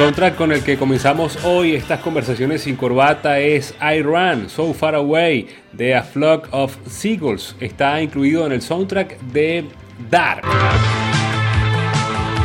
soundtrack 0.00 0.36
con 0.36 0.50
el 0.50 0.64
que 0.64 0.78
comenzamos 0.78 1.44
hoy 1.44 1.74
estas 1.74 2.00
conversaciones 2.00 2.62
sin 2.62 2.74
corbata 2.74 3.38
es 3.38 3.74
I 3.82 4.00
Run, 4.00 4.48
So 4.48 4.72
Far 4.72 4.94
Away 4.94 5.46
de 5.74 5.94
A 5.94 6.02
Flock 6.02 6.48
of 6.52 6.74
Seagulls. 6.86 7.54
Está 7.60 8.00
incluido 8.00 8.46
en 8.46 8.52
el 8.52 8.62
soundtrack 8.62 9.20
de 9.20 9.66
Dark. 10.10 10.42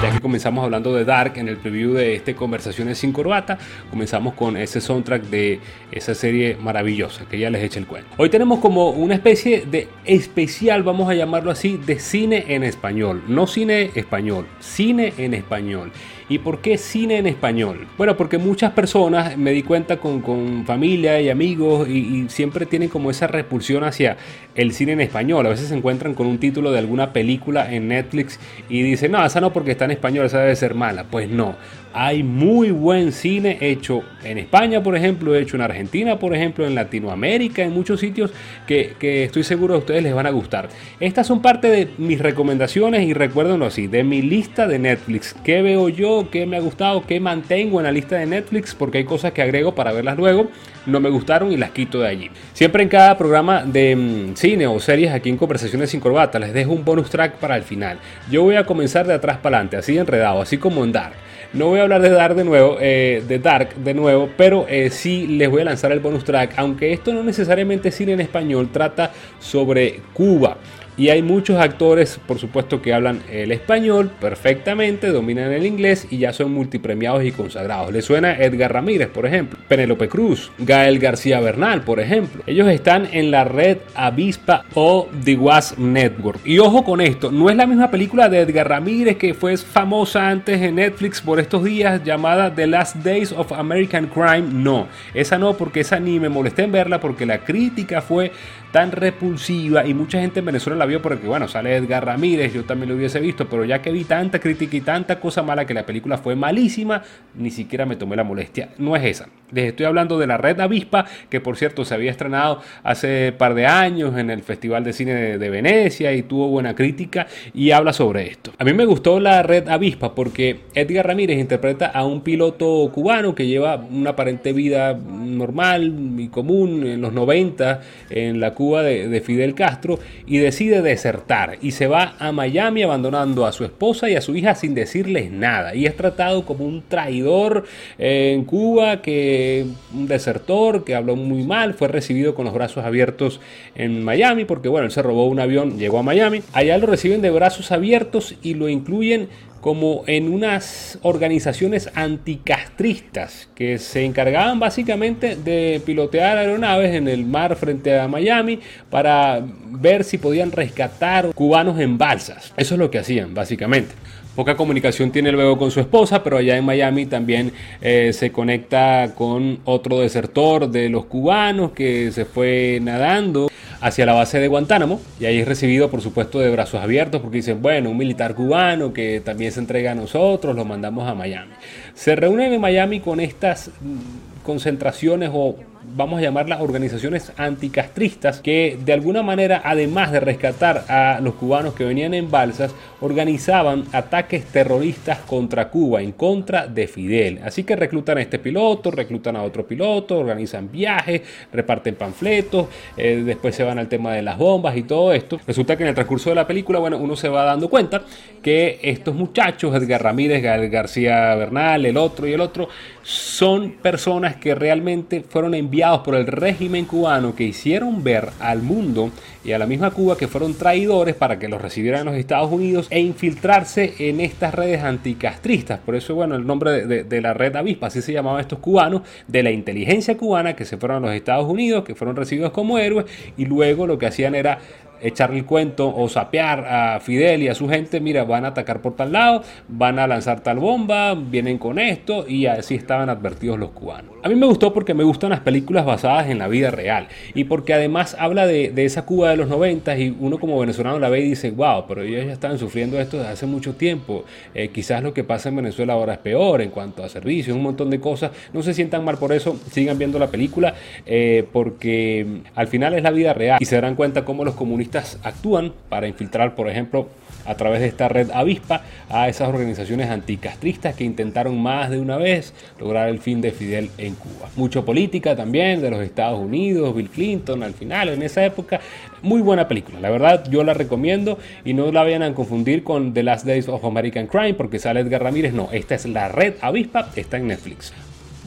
Ya 0.03 0.11
que 0.11 0.19
comenzamos 0.19 0.65
hablando 0.65 0.93
de 0.93 1.05
Dark 1.05 1.37
en 1.37 1.47
el 1.47 1.55
preview 1.55 1.93
de 1.93 2.15
este 2.15 2.35
Conversaciones 2.35 2.97
sin 2.97 3.13
Corbata, 3.13 3.57
comenzamos 3.89 4.33
con 4.33 4.57
ese 4.57 4.81
soundtrack 4.81 5.23
de 5.23 5.61
esa 5.93 6.13
serie 6.13 6.57
maravillosa 6.59 7.23
que 7.23 7.39
ya 7.39 7.49
les 7.49 7.63
eché 7.63 7.79
el 7.79 7.87
cuento. 7.87 8.09
Hoy 8.17 8.27
tenemos 8.29 8.59
como 8.59 8.89
una 8.89 9.15
especie 9.15 9.65
de 9.65 9.87
especial, 10.03 10.83
vamos 10.83 11.09
a 11.09 11.13
llamarlo 11.13 11.51
así, 11.51 11.77
de 11.77 11.99
cine 11.99 12.43
en 12.49 12.65
español. 12.65 13.23
No 13.29 13.47
cine 13.47 13.91
español, 13.95 14.45
cine 14.59 15.13
en 15.17 15.33
español. 15.33 15.93
¿Y 16.27 16.39
por 16.39 16.59
qué 16.59 16.79
cine 16.79 17.17
en 17.19 17.27
español? 17.27 17.87
Bueno, 17.99 18.17
porque 18.17 18.39
muchas 18.39 18.71
personas, 18.71 19.37
me 19.37 19.51
di 19.51 19.61
cuenta 19.61 19.97
con, 19.97 20.21
con 20.21 20.65
familia 20.65 21.21
y 21.21 21.29
amigos, 21.29 21.87
y, 21.87 22.25
siempre 22.29 22.65
tienen 22.65 22.89
como 22.89 23.11
esa 23.11 23.27
repulsión 23.27 23.83
hacia 23.83 24.17
el 24.55 24.73
cine 24.73 24.93
en 24.93 25.01
español. 25.01 25.45
A 25.45 25.49
veces 25.49 25.67
se 25.67 25.75
encuentran 25.75 26.15
con 26.15 26.25
un 26.25 26.39
título 26.39 26.71
de 26.71 26.79
alguna 26.79 27.13
película 27.13 27.71
en 27.71 27.89
Netflix 27.89 28.39
y 28.69 28.81
dicen, 28.81 29.11
no, 29.11 29.23
esa 29.23 29.39
no 29.39 29.53
porque 29.53 29.71
está 29.71 29.85
en 29.85 29.91
español, 29.91 30.25
esa 30.25 30.39
debe 30.39 30.55
ser 30.55 30.73
mala. 30.73 31.03
Pues 31.03 31.29
no, 31.29 31.55
hay 31.97 32.23
muy 32.23 32.71
buen 32.71 33.13
cine 33.13 33.57
hecho 33.61 34.03
en 34.25 34.37
España, 34.37 34.83
por 34.83 34.97
ejemplo, 34.97 35.33
hecho 35.33 35.55
en 35.55 35.61
Argentina, 35.61 36.19
por 36.19 36.35
ejemplo, 36.35 36.67
en 36.67 36.75
Latinoamérica, 36.75 37.63
en 37.63 37.71
muchos 37.71 38.01
sitios 38.01 38.33
que, 38.67 38.95
estoy 39.23 39.45
seguro 39.45 39.75
a 39.75 39.77
ustedes 39.77 40.03
les 40.03 40.13
van 40.13 40.25
a 40.25 40.31
gustar. 40.31 40.67
Estas 40.99 41.25
son 41.25 41.41
parte 41.41 41.69
de 41.69 41.87
mis 41.97 42.19
recomendaciones 42.19 43.07
y 43.07 43.13
recuérdenlo 43.13 43.65
así, 43.65 43.87
de 43.87 44.03
mi 44.03 44.21
lista 44.21 44.67
de 44.67 44.77
Netflix. 44.77 45.33
¿Qué 45.45 45.61
veo 45.61 45.87
yo? 45.87 46.27
¿Qué 46.29 46.45
me 46.45 46.57
ha 46.57 46.59
gustado? 46.59 47.05
¿Qué 47.07 47.21
mantengo 47.21 47.79
en 47.79 47.85
la 47.85 47.93
lista 47.93 48.17
de 48.17 48.25
Netflix? 48.25 48.75
Porque 48.75 48.97
hay 48.97 49.05
cosas 49.05 49.31
que 49.31 49.41
agrego 49.41 49.73
para 49.73 49.93
verlas 49.93 50.17
luego, 50.17 50.49
no 50.85 50.99
me 50.99 51.09
gustaron 51.09 51.53
y 51.53 51.55
las 51.55 51.71
quito 51.71 52.01
de 52.01 52.09
allí. 52.09 52.29
Siempre 52.51 52.83
en 52.83 52.89
cada 52.89 53.17
programa 53.17 53.63
de 53.63 53.95
mm, 53.95 54.35
cine 54.35 54.67
o 54.67 54.81
series 54.81 55.13
aquí 55.13 55.29
en 55.29 55.37
Conversaciones 55.37 55.91
sin 55.91 56.01
Corbata 56.01 56.39
les 56.39 56.53
dejo 56.53 56.73
un 56.73 56.83
bonus 56.83 57.09
track 57.09 57.35
para 57.37 57.55
el 57.55 57.63
final. 57.63 57.99
Yo 58.29 58.43
voy 58.43 58.57
a 58.57 58.65
comenzar 58.65 59.07
de 59.07 59.13
atrás 59.13 59.37
para 59.37 59.59
adelante, 59.59 59.77
así 59.77 59.97
enredado, 59.97 60.41
así 60.41 60.57
como 60.57 60.83
en 60.83 60.91
Dark. 60.91 61.15
No 61.55 61.67
voy 61.67 61.79
a 61.79 61.83
hablar 61.83 62.01
de 62.01 62.09
Dark 62.09 62.35
de 62.35 62.43
nuevo, 62.43 62.75
eh, 62.81 63.23
de 63.25 63.39
Dark 63.39 63.75
de 63.75 63.93
nuevo, 63.93 64.29
pero 64.35 64.65
eh, 64.67 64.89
sí 64.89 65.25
les 65.25 65.49
voy 65.49 65.61
a 65.61 65.63
lanzar 65.63 65.93
el 65.93 66.01
bonus 66.01 66.25
track, 66.25 66.55
aunque 66.57 66.91
esto 66.91 67.13
no 67.13 67.23
necesariamente 67.23 67.87
es 67.87 67.95
cine 67.95 68.11
en 68.11 68.19
español, 68.19 68.67
trata 68.73 69.13
sobre 69.39 70.01
Cuba. 70.11 70.57
Y 70.97 71.09
hay 71.09 71.21
muchos 71.21 71.59
actores, 71.59 72.19
por 72.25 72.39
supuesto, 72.39 72.81
que 72.81 72.93
hablan 72.93 73.21
el 73.29 73.51
español 73.51 74.11
perfectamente, 74.21 75.09
dominan 75.09 75.51
el 75.51 75.65
inglés 75.65 76.07
y 76.09 76.19
ya 76.19 76.31
son 76.31 76.53
multipremiados 76.53 77.23
y 77.25 77.31
consagrados. 77.31 77.91
Le 77.91 78.01
suena 78.01 78.37
Edgar 78.37 78.71
Ramírez, 78.71 79.09
por 79.09 79.25
ejemplo, 79.25 79.59
Penélope 79.67 80.07
Cruz, 80.07 80.51
Gael 80.57 80.99
García 80.99 81.39
Bernal, 81.41 81.81
por 81.81 81.99
ejemplo. 81.99 82.43
Ellos 82.47 82.69
están 82.69 83.09
en 83.11 83.29
la 83.29 83.43
red 83.43 83.79
Avispa 83.93 84.65
o 84.73 85.09
The 85.23 85.35
Was 85.35 85.77
Network. 85.77 86.39
Y 86.45 86.59
ojo 86.59 86.85
con 86.85 87.01
esto, 87.01 87.31
no 87.31 87.49
es 87.49 87.57
la 87.57 87.67
misma 87.67 87.91
película 87.91 88.29
de 88.29 88.39
Edgar 88.39 88.69
Ramírez 88.69 89.17
que 89.17 89.33
fue 89.33 89.57
famosa 89.57 90.29
antes 90.29 90.61
en 90.61 90.75
Netflix 90.75 91.21
por 91.21 91.39
estos 91.39 91.63
días 91.63 92.03
llamada 92.03 92.53
The 92.53 92.67
Last 92.67 92.97
Days 92.97 93.31
of 93.31 93.51
American 93.51 94.07
Crime. 94.07 94.47
No, 94.51 94.87
esa 95.13 95.37
no, 95.37 95.55
porque 95.57 95.81
esa 95.81 95.99
ni 95.99 96.19
me 96.19 96.29
molesté 96.29 96.63
en 96.63 96.71
verla 96.71 96.99
porque 96.99 97.25
la 97.25 97.39
crítica 97.39 98.01
fue 98.01 98.31
tan 98.75 98.91
repulsiva 98.91 99.87
y 99.87 99.93
mucha 99.93 100.19
gente 100.19 100.39
en 100.39 100.47
Venezuela 100.47 100.77
la 100.77 100.85
vio 100.85 101.01
porque, 101.01 101.27
bueno, 101.27 101.47
sale 101.47 101.77
Edgar 101.77 102.05
Ramírez, 102.05 102.53
yo 102.53 102.65
también 102.65 102.89
lo 102.89 102.97
hubiese 102.97 103.21
visto, 103.21 103.47
pero 103.47 103.63
ya 103.63 103.81
que 103.81 103.89
vi 103.89 104.03
tanta 104.03 104.37
crítica 104.39 104.75
y 104.75 104.81
tanta 104.81 105.17
cosa 105.17 105.41
mala 105.43 105.65
que 105.65 105.73
la 105.73 105.85
película 105.85 106.17
fue 106.17 106.35
malísima, 106.35 107.01
ni 107.35 107.51
siquiera 107.51 107.85
me 107.85 107.95
tomé 107.95 108.17
la 108.17 108.25
molestia. 108.25 108.71
No 108.77 108.97
es 108.97 109.05
esa. 109.05 109.29
Les 109.53 109.67
estoy 109.67 109.85
hablando 109.85 110.19
de 110.19 110.27
la 110.27 110.35
Red 110.35 110.59
Avispa, 110.59 111.05
que 111.29 111.39
por 111.39 111.55
cierto 111.55 111.85
se 111.85 111.93
había 111.93 112.11
estrenado 112.11 112.59
hace 112.83 113.31
par 113.31 113.53
de 113.53 113.65
años 113.65 114.17
en 114.17 114.29
el 114.29 114.41
Festival 114.41 114.83
de 114.83 114.91
Cine 114.91 115.37
de, 115.37 115.49
Venecia 115.49 116.11
y 116.11 116.23
tuvo 116.23 116.49
buena 116.49 116.75
crítica 116.75 117.27
y 117.53 117.71
habla 117.71 117.93
sobre 117.93 118.27
esto. 118.27 118.51
A 118.57 118.65
mí 118.65 118.73
me 118.73 118.83
gustó 118.83 119.21
la 119.21 119.41
Red 119.41 119.69
Avispa 119.69 120.13
porque 120.13 120.61
Edgar 120.73 121.07
Ramírez 121.07 121.39
interpreta 121.39 121.85
a 121.85 122.03
un 122.03 122.21
piloto 122.21 122.91
cubano 122.91 123.35
que 123.35 123.47
lleva 123.47 123.77
una 123.77 124.09
aparente 124.09 124.51
vida 124.51 124.93
normal 124.95 125.93
y 126.17 126.27
común 126.27 126.85
en 126.85 126.99
los 126.99 127.13
90 127.13 127.81
en 128.09 128.41
la 128.41 128.53
Cuba 128.53 128.64
de, 128.73 129.21
Fidel 129.21 129.55
Castro 129.55 129.99
y 130.25 130.37
decide 130.37 130.81
desertar 130.81 131.57
y 131.61 131.71
se 131.71 131.87
va 131.87 132.15
a 132.19 132.31
Miami 132.31 132.83
abandonando 132.83 133.45
a 133.45 133.51
su 133.51 133.63
esposa 133.63 134.09
y 134.09 134.15
a 134.15 134.21
su 134.21 134.35
hija 134.35 134.55
sin 134.55 134.73
decirles 134.75 135.31
nada. 135.31 135.75
Y 135.75 135.85
es 135.85 135.95
tratado 135.95 136.45
como 136.45 136.65
un 136.65 136.83
traidor 136.87 137.65
en 137.97 138.43
Cuba, 138.45 139.01
que 139.01 139.65
un 139.93 140.07
desertor 140.07 140.83
que 140.83 140.95
habló 140.95 141.15
muy 141.15 141.43
mal, 141.43 141.73
fue 141.73 141.87
recibido 141.87 142.35
con 142.35 142.45
los 142.45 142.53
brazos 142.53 142.83
abiertos 142.83 143.39
en 143.75 144.03
Miami 144.03 144.45
porque 144.45 144.69
bueno, 144.69 144.85
él 144.85 144.91
se 144.91 145.01
robó 145.01 145.27
un 145.27 145.39
avión, 145.39 145.77
llegó 145.77 145.99
a 145.99 146.03
Miami. 146.03 146.41
Allá 146.53 146.77
lo 146.77 146.87
reciben 146.87 147.21
de 147.21 147.29
brazos 147.29 147.71
abiertos 147.71 148.35
y 148.41 148.55
lo 148.55 148.69
incluyen 148.69 149.29
como 149.65 150.03
en 150.05 150.31
unas 150.31 150.99
organizaciones 151.01 151.89
anticastristas 151.95 153.49
que 153.55 153.79
se 153.79 154.05
encargaban 154.05 154.59
básicamente 154.59 155.35
de 155.35 155.81
pilotear 155.83 156.37
aeronaves 156.37 156.93
en 156.93 157.07
el 157.07 157.25
mar 157.25 157.55
frente 157.55 157.99
a 157.99 158.07
Miami 158.07 158.59
para 158.91 159.41
ver 159.71 160.03
si 160.03 160.19
podían 160.19 160.51
rescatar 160.51 161.33
cubanos 161.33 161.79
en 161.79 161.97
balsas. 161.97 162.53
Eso 162.55 162.75
es 162.75 162.79
lo 162.79 162.91
que 162.91 162.99
hacían 162.99 163.33
básicamente. 163.33 163.95
Poca 164.35 164.55
comunicación 164.55 165.09
tiene 165.09 165.31
luego 165.31 165.57
con 165.57 165.71
su 165.71 165.79
esposa, 165.79 166.21
pero 166.21 166.37
allá 166.37 166.57
en 166.57 166.65
Miami 166.65 167.07
también 167.07 167.51
eh, 167.81 168.11
se 168.13 168.31
conecta 168.31 169.13
con 169.15 169.61
otro 169.65 170.01
desertor 170.01 170.69
de 170.69 170.89
los 170.89 171.05
cubanos 171.05 171.71
que 171.71 172.11
se 172.11 172.25
fue 172.25 172.77
nadando 172.83 173.47
hacia 173.81 174.05
la 174.05 174.13
base 174.13 174.39
de 174.39 174.47
Guantánamo 174.47 175.01
y 175.19 175.25
ahí 175.25 175.39
es 175.39 175.47
recibido 175.47 175.89
por 175.89 176.01
supuesto 176.01 176.39
de 176.39 176.49
brazos 176.49 176.81
abiertos 176.81 177.21
porque 177.21 177.37
dicen, 177.37 177.61
bueno, 177.61 177.89
un 177.89 177.97
militar 177.97 178.35
cubano 178.35 178.93
que 178.93 179.21
también 179.23 179.51
se 179.51 179.59
entrega 179.59 179.91
a 179.91 179.95
nosotros, 179.95 180.55
lo 180.55 180.65
mandamos 180.65 181.07
a 181.07 181.15
Miami. 181.15 181.53
Se 181.93 182.15
reúnen 182.15 182.53
en 182.53 182.61
Miami 182.61 182.99
con 182.99 183.19
estas 183.19 183.69
mm, 183.81 184.43
concentraciones 184.43 185.29
o 185.33 185.55
vamos 185.95 186.19
a 186.19 186.21
llamarlas 186.21 186.61
organizaciones 186.61 187.31
anticastristas, 187.37 188.39
que 188.39 188.77
de 188.83 188.93
alguna 188.93 189.23
manera, 189.23 189.61
además 189.63 190.11
de 190.11 190.19
rescatar 190.19 190.85
a 190.89 191.19
los 191.21 191.35
cubanos 191.35 191.73
que 191.73 191.83
venían 191.83 192.13
en 192.13 192.31
balsas, 192.31 192.73
organizaban 193.01 193.85
ataques 193.91 194.45
terroristas 194.45 195.19
contra 195.19 195.69
Cuba, 195.69 196.01
en 196.01 196.11
contra 196.11 196.67
de 196.67 196.87
Fidel. 196.87 197.39
Así 197.43 197.63
que 197.63 197.75
reclutan 197.75 198.17
a 198.17 198.21
este 198.21 198.39
piloto, 198.39 198.91
reclutan 198.91 199.35
a 199.35 199.43
otro 199.43 199.65
piloto, 199.65 200.17
organizan 200.17 200.71
viajes, 200.71 201.21
reparten 201.53 201.95
panfletos, 201.95 202.67
eh, 202.97 203.21
después 203.25 203.55
se 203.55 203.63
van 203.63 203.79
al 203.79 203.87
tema 203.87 204.13
de 204.13 204.21
las 204.21 204.37
bombas 204.37 204.75
y 204.75 204.83
todo 204.83 205.13
esto. 205.13 205.39
Resulta 205.45 205.77
que 205.77 205.83
en 205.83 205.89
el 205.89 205.95
transcurso 205.95 206.29
de 206.29 206.35
la 206.35 206.47
película, 206.47 206.79
bueno, 206.79 206.97
uno 206.97 207.15
se 207.15 207.29
va 207.29 207.43
dando 207.43 207.69
cuenta 207.69 208.03
que 208.41 208.79
estos 208.81 209.15
muchachos, 209.15 209.75
Edgar 209.75 210.03
Ramírez, 210.03 210.41
García 210.43 211.35
Bernal, 211.35 211.85
el 211.85 211.97
otro 211.97 212.27
y 212.27 212.33
el 212.33 212.41
otro, 212.41 212.69
son 213.01 213.71
personas 213.81 214.37
que 214.37 214.55
realmente 214.55 215.23
fueron 215.27 215.53
enviadas 215.53 215.74
por 216.03 216.15
el 216.15 216.25
régimen 216.27 216.85
cubano 216.85 217.35
que 217.35 217.43
hicieron 217.43 218.03
ver 218.03 218.29
al 218.39 218.61
mundo 218.61 219.11
y 219.43 219.51
a 219.51 219.59
la 219.59 219.65
misma 219.65 219.91
Cuba 219.91 220.17
que 220.17 220.27
fueron 220.27 220.53
traidores 220.53 221.15
para 221.15 221.37
que 221.37 221.49
los 221.49 221.61
recibieran 221.61 222.01
en 222.01 222.05
los 222.07 222.15
Estados 222.15 222.51
Unidos 222.51 222.87
e 222.89 223.01
infiltrarse 223.01 223.93
en 223.99 224.21
estas 224.21 224.53
redes 224.53 224.83
anticastristas. 224.83 225.79
Por 225.79 225.95
eso, 225.95 226.15
bueno, 226.15 226.35
el 226.35 226.47
nombre 226.47 226.85
de, 226.87 227.03
de 227.03 227.21
la 227.21 227.33
red 227.33 227.55
avispa, 227.55 227.87
así 227.87 228.01
se 228.01 228.13
llamaban 228.13 228.39
estos 228.39 228.59
cubanos, 228.59 229.01
de 229.27 229.43
la 229.43 229.51
inteligencia 229.51 230.15
cubana 230.15 230.55
que 230.55 230.63
se 230.63 230.77
fueron 230.77 231.03
a 231.03 231.07
los 231.07 231.15
Estados 231.15 231.47
Unidos, 231.49 231.83
que 231.83 231.93
fueron 231.93 232.15
recibidos 232.15 232.51
como 232.51 232.77
héroes 232.79 233.05
y 233.37 233.45
luego 233.45 233.85
lo 233.85 233.97
que 233.97 234.05
hacían 234.05 234.33
era 234.33 234.59
echarle 235.07 235.39
el 235.39 235.45
cuento 235.45 235.93
o 235.95 236.09
sapear 236.09 236.65
a 236.65 236.99
Fidel 236.99 237.43
y 237.43 237.47
a 237.47 237.55
su 237.55 237.67
gente, 237.67 237.99
mira, 237.99 238.23
van 238.23 238.45
a 238.45 238.49
atacar 238.49 238.81
por 238.81 238.95
tal 238.95 239.11
lado, 239.11 239.43
van 239.67 239.99
a 239.99 240.07
lanzar 240.07 240.41
tal 240.41 240.59
bomba, 240.59 241.13
vienen 241.15 241.57
con 241.57 241.79
esto 241.79 242.25
y 242.27 242.45
así 242.47 242.75
estaban 242.75 243.09
advertidos 243.09 243.59
los 243.59 243.71
cubanos. 243.71 244.15
A 244.23 244.29
mí 244.29 244.35
me 244.35 244.47
gustó 244.47 244.73
porque 244.73 244.93
me 244.93 245.03
gustan 245.03 245.29
las 245.29 245.41
películas 245.41 245.85
basadas 245.85 246.27
en 246.29 246.39
la 246.39 246.47
vida 246.47 246.71
real 246.71 247.07
y 247.33 247.43
porque 247.43 247.73
además 247.73 248.15
habla 248.19 248.47
de, 248.47 248.73
esa 248.85 249.05
Cuba 249.05 249.29
de 249.29 249.37
los 249.37 249.47
90 249.49 249.97
y 249.97 250.15
uno 250.19 250.39
como 250.39 250.59
venezolano 250.59 250.97
la 250.99 251.09
ve 251.09 251.19
y 251.21 251.29
dice, 251.29 251.51
wow, 251.51 251.85
pero 251.87 252.01
ellos 252.01 252.25
ya 252.25 252.33
están 252.33 252.57
sufriendo 252.57 252.99
esto 252.99 253.17
desde 253.17 253.31
hace 253.31 253.45
mucho 253.45 253.75
tiempo, 253.75 254.25
eh, 254.53 254.69
quizás 254.69 255.03
lo 255.03 255.13
que 255.13 255.23
pasa 255.23 255.49
en 255.49 255.57
Venezuela 255.57 255.93
ahora 255.93 256.13
es 256.13 256.19
peor 256.19 256.61
en 256.61 256.71
cuanto 256.71 257.03
a 257.03 257.09
servicios, 257.09 257.55
un 257.55 257.63
montón 257.63 257.89
de 257.89 257.99
cosas, 257.99 258.31
no 258.53 258.63
se 258.63 258.73
sientan 258.73 259.03
mal 259.05 259.17
por 259.17 259.31
eso, 259.31 259.59
sigan 259.71 259.97
viendo 259.99 260.17
la 260.17 260.27
película 260.27 260.73
eh, 261.05 261.45
porque 261.51 262.41
al 262.55 262.67
final 262.67 262.95
es 262.95 263.03
la 263.03 263.11
vida 263.11 263.33
real 263.33 263.57
y 263.59 263.65
se 263.65 263.75
darán 263.75 263.95
cuenta 263.95 264.25
cómo 264.25 264.43
los 264.43 264.55
comunistas 264.55 264.94
actúan 264.97 265.73
para 265.89 266.07
infiltrar, 266.07 266.55
por 266.55 266.69
ejemplo, 266.69 267.07
a 267.45 267.55
través 267.55 267.81
de 267.81 267.87
esta 267.87 268.07
red 268.09 268.31
avispa 268.31 268.81
a 269.09 269.29
esas 269.29 269.49
organizaciones 269.49 270.09
anticastristas 270.09 270.95
que 270.95 271.03
intentaron 271.03 271.61
más 271.61 271.89
de 271.89 271.99
una 271.99 272.17
vez 272.17 272.53
lograr 272.79 273.09
el 273.09 273.19
fin 273.19 273.41
de 273.41 273.51
Fidel 273.51 273.89
en 273.97 274.15
Cuba. 274.15 274.49
Mucho 274.55 274.83
política 274.83 275.35
también 275.35 275.81
de 275.81 275.91
los 275.91 276.01
Estados 276.01 276.39
Unidos, 276.39 276.95
Bill 276.95 277.09
Clinton 277.09 277.63
al 277.63 277.73
final, 277.73 278.09
en 278.09 278.21
esa 278.23 278.43
época. 278.43 278.79
Muy 279.21 279.41
buena 279.41 279.67
película, 279.67 279.99
la 279.99 280.09
verdad 280.09 280.43
yo 280.49 280.63
la 280.63 280.73
recomiendo 280.73 281.37
y 281.63 281.73
no 281.73 281.91
la 281.91 282.03
vayan 282.03 282.23
a 282.23 282.33
confundir 282.33 282.83
con 282.83 283.13
The 283.13 283.23
Last 283.23 283.45
Days 283.45 283.67
of 283.69 283.83
American 283.85 284.27
Crime 284.27 284.53
porque 284.53 284.79
sale 284.79 284.99
Edgar 284.99 285.23
Ramírez, 285.23 285.53
no, 285.53 285.69
esta 285.71 285.95
es 285.95 286.05
la 286.05 286.27
red 286.29 286.55
avispa, 286.61 287.09
está 287.15 287.37
en 287.37 287.47
Netflix. 287.47 287.93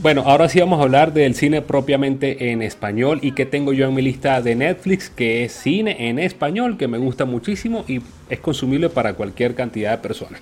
Bueno, 0.00 0.22
ahora 0.26 0.48
sí 0.48 0.60
vamos 0.60 0.78
a 0.78 0.84
hablar 0.84 1.12
del 1.12 1.34
cine 1.34 1.60
propiamente 1.60 2.52
en 2.52 2.62
español 2.62 3.18
y 3.20 3.32
que 3.32 3.46
tengo 3.46 3.72
yo 3.72 3.88
en 3.88 3.94
mi 3.94 4.00
lista 4.00 4.40
de 4.40 4.54
Netflix, 4.54 5.10
que 5.10 5.42
es 5.42 5.50
cine 5.50 6.08
en 6.08 6.20
español, 6.20 6.78
que 6.78 6.86
me 6.86 6.98
gusta 6.98 7.24
muchísimo 7.24 7.84
y 7.88 8.00
es 8.30 8.38
consumible 8.38 8.90
para 8.90 9.14
cualquier 9.14 9.56
cantidad 9.56 9.90
de 9.90 9.98
personas. 9.98 10.40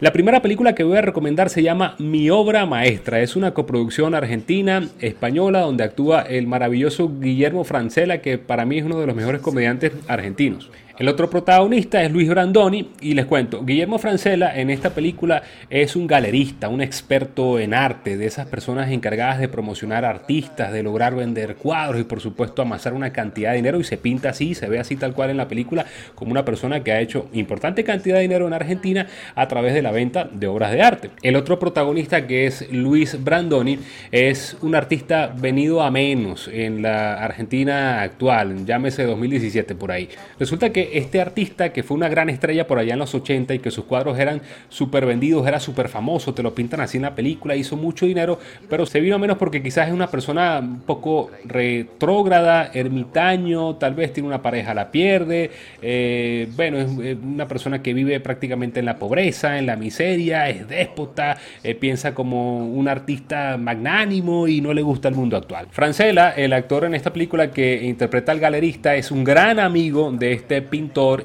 La 0.00 0.12
primera 0.12 0.42
película 0.42 0.74
que 0.74 0.84
voy 0.84 0.98
a 0.98 1.00
recomendar 1.00 1.48
se 1.48 1.62
llama 1.62 1.96
Mi 1.98 2.28
obra 2.28 2.66
maestra. 2.66 3.22
Es 3.22 3.34
una 3.34 3.54
coproducción 3.54 4.14
argentina-española 4.14 5.60
donde 5.60 5.84
actúa 5.84 6.20
el 6.20 6.46
maravilloso 6.46 7.10
Guillermo 7.18 7.64
Francella, 7.64 8.20
que 8.20 8.36
para 8.36 8.66
mí 8.66 8.76
es 8.76 8.84
uno 8.84 9.00
de 9.00 9.06
los 9.06 9.16
mejores 9.16 9.40
comediantes 9.40 9.92
argentinos. 10.06 10.70
El 10.98 11.06
otro 11.06 11.30
protagonista 11.30 12.02
es 12.02 12.10
Luis 12.10 12.28
Brandoni 12.28 12.90
y 13.00 13.14
les 13.14 13.24
cuento, 13.24 13.64
Guillermo 13.64 14.00
Francella 14.00 14.58
en 14.58 14.68
esta 14.68 14.90
película 14.90 15.44
es 15.70 15.94
un 15.94 16.08
galerista, 16.08 16.68
un 16.68 16.80
experto 16.80 17.60
en 17.60 17.72
arte, 17.72 18.16
de 18.16 18.26
esas 18.26 18.48
personas 18.48 18.90
encargadas 18.90 19.38
de 19.38 19.46
promocionar 19.46 20.04
artistas, 20.04 20.72
de 20.72 20.82
lograr 20.82 21.14
vender 21.14 21.54
cuadros 21.54 22.00
y 22.00 22.04
por 22.04 22.18
supuesto 22.20 22.62
amasar 22.62 22.94
una 22.94 23.12
cantidad 23.12 23.50
de 23.50 23.58
dinero 23.58 23.78
y 23.78 23.84
se 23.84 23.96
pinta 23.96 24.30
así, 24.30 24.56
se 24.56 24.68
ve 24.68 24.80
así 24.80 24.96
tal 24.96 25.14
cual 25.14 25.30
en 25.30 25.36
la 25.36 25.46
película 25.46 25.86
como 26.16 26.32
una 26.32 26.44
persona 26.44 26.82
que 26.82 26.90
ha 26.90 27.00
hecho 27.00 27.28
importante 27.32 27.84
cantidad 27.84 28.16
de 28.16 28.22
dinero 28.22 28.48
en 28.48 28.54
Argentina 28.54 29.06
a 29.36 29.46
través 29.46 29.74
de 29.74 29.82
la 29.82 29.92
venta 29.92 30.28
de 30.32 30.48
obras 30.48 30.72
de 30.72 30.82
arte. 30.82 31.10
El 31.22 31.36
otro 31.36 31.60
protagonista 31.60 32.26
que 32.26 32.46
es 32.46 32.72
Luis 32.72 33.22
Brandoni 33.22 33.78
es 34.10 34.56
un 34.62 34.74
artista 34.74 35.32
venido 35.32 35.80
a 35.80 35.92
menos 35.92 36.50
en 36.52 36.82
la 36.82 37.22
Argentina 37.22 38.02
actual, 38.02 38.66
llámese 38.66 39.04
2017 39.04 39.76
por 39.76 39.92
ahí. 39.92 40.08
Resulta 40.40 40.70
que 40.70 40.87
este 40.92 41.20
artista, 41.20 41.72
que 41.72 41.82
fue 41.82 41.96
una 41.96 42.08
gran 42.08 42.30
estrella 42.30 42.66
por 42.66 42.78
allá 42.78 42.94
en 42.94 42.98
los 42.98 43.14
80 43.14 43.54
y 43.54 43.58
que 43.58 43.70
sus 43.70 43.84
cuadros 43.84 44.18
eran 44.18 44.40
súper 44.68 45.06
vendidos, 45.06 45.46
era 45.46 45.60
súper 45.60 45.88
famoso, 45.88 46.34
te 46.34 46.42
lo 46.42 46.54
pintan 46.54 46.80
así 46.80 46.96
en 46.98 47.04
la 47.04 47.14
película, 47.14 47.56
hizo 47.56 47.76
mucho 47.76 48.06
dinero, 48.06 48.38
pero 48.68 48.86
se 48.86 49.00
vino 49.00 49.16
a 49.16 49.18
menos 49.18 49.38
porque 49.38 49.62
quizás 49.62 49.88
es 49.88 49.94
una 49.94 50.08
persona 50.08 50.58
un 50.60 50.80
poco 50.80 51.30
retrógrada, 51.44 52.70
ermitaño, 52.72 53.76
tal 53.76 53.94
vez 53.94 54.12
tiene 54.12 54.28
una 54.28 54.42
pareja, 54.42 54.74
la 54.74 54.90
pierde, 54.90 55.50
eh, 55.82 56.48
bueno, 56.56 56.78
es 56.78 57.16
una 57.22 57.46
persona 57.46 57.82
que 57.82 57.94
vive 57.94 58.20
prácticamente 58.20 58.80
en 58.80 58.86
la 58.86 58.98
pobreza, 58.98 59.58
en 59.58 59.66
la 59.66 59.76
miseria, 59.76 60.48
es 60.48 60.68
déspota, 60.68 61.38
eh, 61.62 61.74
piensa 61.74 62.14
como 62.14 62.66
un 62.66 62.88
artista 62.88 63.56
magnánimo 63.58 64.48
y 64.48 64.60
no 64.60 64.72
le 64.72 64.82
gusta 64.82 65.08
el 65.08 65.14
mundo 65.14 65.36
actual. 65.36 65.66
Francela, 65.70 66.30
el 66.30 66.52
actor 66.52 66.84
en 66.84 66.94
esta 66.94 67.12
película 67.12 67.50
que 67.50 67.84
interpreta 67.84 68.32
al 68.32 68.40
galerista, 68.40 68.94
es 68.94 69.10
un 69.10 69.24
gran 69.24 69.58
amigo 69.58 70.10
de 70.12 70.32
este 70.32 70.62
pintor 70.62 70.77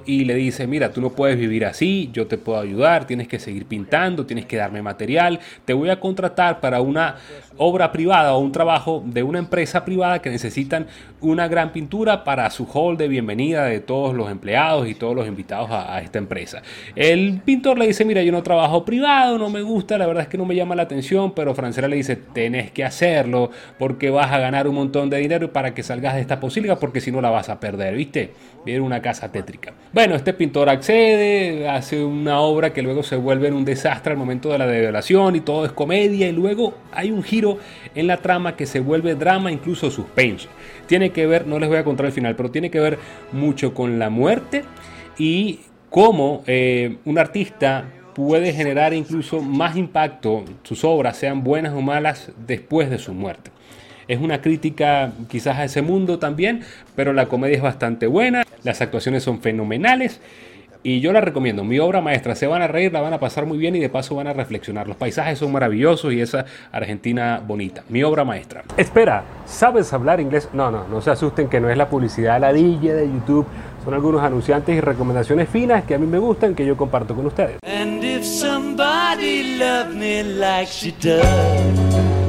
y 0.06 0.26
le 0.26 0.36
dice, 0.36 0.68
mira, 0.68 0.92
tú 0.92 1.02
no 1.02 1.12
puedes 1.12 1.38
vivir 1.38 1.66
así, 1.66 2.10
yo 2.14 2.28
te 2.28 2.38
puedo 2.38 2.60
ayudar, 2.60 3.06
tienes 3.06 3.28
que 3.28 3.40
seguir 3.40 3.66
pintando, 3.66 4.26
tienes 4.26 4.46
que 4.46 4.58
darme 4.58 4.82
material, 4.82 5.40
te 5.66 5.74
voy 5.74 5.90
a 5.90 6.00
contratar 6.00 6.60
para 6.60 6.82
una 6.82 7.16
obra 7.58 7.92
privada 7.92 8.34
o 8.34 8.40
un 8.40 8.52
trabajo 8.52 9.04
de 9.06 9.24
una 9.24 9.40
empresa 9.40 9.86
privada 9.86 10.22
que 10.22 10.30
necesitan 10.30 10.88
una 11.22 11.48
gran 11.48 11.72
pintura 11.72 12.24
para 12.24 12.50
su 12.50 12.66
hall 12.66 12.98
de 12.98 13.08
bienvenida 13.08 13.66
de 13.66 13.80
todos 13.80 14.14
los 14.14 14.30
empleados 14.30 14.88
y 14.88 14.96
todos 14.96 15.16
los 15.16 15.28
invitados 15.28 15.70
a, 15.72 16.02
esta 16.02 16.18
empresa. 16.18 16.62
El 16.96 17.42
pintor 17.46 17.78
le 17.78 17.88
dice, 17.88 18.04
mira, 18.04 18.22
yo 18.24 18.32
no 18.32 18.44
trabajo 18.44 18.84
privado, 18.84 19.38
no 19.38 19.50
me 19.50 19.62
gusta, 19.62 19.98
la 19.98 20.06
verdad 20.06 20.24
es 20.24 20.30
que 20.30 20.38
no 20.38 20.46
me 20.46 20.56
llama 20.56 20.76
la 20.76 20.84
atención, 20.84 21.34
pero 21.34 21.56
Francera 21.56 21.88
le 21.88 21.96
dice, 21.96 22.16
tenés 22.16 22.72
que 22.72 22.84
hacerlo 22.84 23.52
porque 23.80 24.10
vas 24.10 24.32
a 24.32 24.40
ganar 24.40 24.68
un 24.68 24.76
montón 24.76 25.10
de 25.10 25.18
dinero 25.18 25.54
para 25.54 25.74
que 25.74 25.84
salgas 25.84 26.16
de 26.16 26.22
esta 26.22 26.40
posibilidad 26.40 26.80
porque 26.80 27.00
si 27.00 27.12
no 27.12 27.22
la 27.22 27.30
vas 27.30 27.50
a 27.50 27.60
perder, 27.60 27.96
¿viste? 27.96 28.32
Viene 28.66 28.82
una 28.82 29.02
casa 29.02 29.32
tétrica. 29.32 29.74
Bueno, 29.94 30.16
este 30.16 30.34
pintor 30.34 30.70
accede, 30.70 31.70
hace 31.70 32.04
una 32.04 32.40
obra 32.40 32.74
que 32.74 32.82
luego 32.82 33.04
se 33.04 33.16
vuelve 33.16 33.48
en 33.48 33.54
un 33.54 33.66
desastre 33.66 34.14
al 34.14 34.18
momento 34.18 34.50
de 34.50 34.58
la 34.58 34.68
develación 34.68 35.36
y 35.36 35.42
todo 35.42 35.66
es 35.66 35.72
comedia 35.72 36.28
y 36.28 36.32
luego 36.32 36.74
hay 36.92 37.12
un 37.12 37.24
giro 37.24 37.43
en 37.96 38.08
la 38.08 38.18
trama 38.18 38.56
que 38.56 38.66
se 38.66 38.80
vuelve 38.80 39.16
drama, 39.16 39.52
incluso 39.52 39.92
suspenso. 39.92 40.50
Tiene 40.88 41.12
que 41.12 41.26
ver, 41.28 41.48
no 41.48 41.60
les 41.60 41.70
voy 41.70 41.78
a 41.78 41.84
contar 41.84 42.06
el 42.08 42.12
final, 42.12 42.36
pero 42.36 42.52
tiene 42.52 42.70
que 42.70 42.80
ver 42.80 42.98
mucho 43.32 43.74
con 43.74 44.00
la 44.00 44.10
muerte 44.10 44.64
y 45.18 45.60
cómo 45.90 46.44
eh, 46.48 46.98
un 47.06 47.20
artista 47.20 47.86
puede 48.14 48.54
generar 48.54 48.94
incluso 48.94 49.42
más 49.42 49.76
impacto, 49.76 50.44
sus 50.64 50.84
obras 50.84 51.18
sean 51.18 51.44
buenas 51.44 51.74
o 51.74 51.82
malas, 51.82 52.32
después 52.48 52.90
de 52.90 53.00
su 53.00 53.14
muerte. 53.14 53.52
Es 54.08 54.20
una 54.20 54.42
crítica 54.42 55.14
quizás 55.30 55.58
a 55.58 55.64
ese 55.64 55.82
mundo 55.82 56.20
también, 56.20 56.62
pero 56.96 57.14
la 57.14 57.28
comedia 57.28 57.56
es 57.56 57.64
bastante 57.64 58.06
buena, 58.06 58.44
las 58.64 58.82
actuaciones 58.82 59.24
son 59.24 59.42
fenomenales 59.42 60.20
y 60.84 61.00
yo 61.00 61.14
la 61.14 61.22
recomiendo, 61.22 61.64
mi 61.64 61.80
obra 61.80 62.02
maestra. 62.02 62.36
Se 62.36 62.46
van 62.46 62.62
a 62.62 62.68
reír, 62.68 62.92
la 62.92 63.02
van 63.02 63.14
a 63.14 63.20
pasar 63.20 63.46
muy 63.46 63.58
bien 63.58 63.76
y 63.76 63.80
de 63.80 63.90
paso 63.90 64.16
van 64.16 64.28
a 64.28 64.34
reflexionar. 64.34 64.88
Los 64.88 64.98
paisajes 64.98 65.40
son 65.40 65.52
maravillosos 65.52 66.14
y 66.14 66.22
esa 66.22 66.46
Argentina 66.72 67.42
bonita. 67.46 67.84
Mi 67.90 68.04
obra 68.04 68.24
maestra. 68.24 68.64
Espera, 68.78 69.24
¿sabes 69.46 69.94
hablar 69.94 70.20
inglés? 70.20 70.50
No, 70.54 70.70
no, 70.70 70.88
no 70.88 71.02
se 71.02 71.12
asusten 71.12 71.48
que 71.48 71.60
no 71.60 71.70
es 71.70 71.78
la 71.78 71.90
publicidad 71.90 72.40
ladilla 72.40 72.96
de 72.96 73.08
YouTube. 73.08 73.48
Son 73.84 73.94
algunos 73.94 74.22
anunciantes 74.24 74.76
y 74.76 74.82
recomendaciones 74.82 75.50
finas 75.50 75.84
que 75.86 75.96
a 75.96 75.98
mí 75.98 76.08
me 76.08 76.18
gustan 76.18 76.56
que 76.56 76.66
yo 76.66 76.78
comparto 76.78 77.16
con 77.16 77.26
ustedes. 77.26 77.58
And 77.66 78.04
if 78.04 78.24
somebody 78.24 79.60
me 79.94 80.24
like 80.24 80.68
she 80.68 80.92
does 80.92 82.23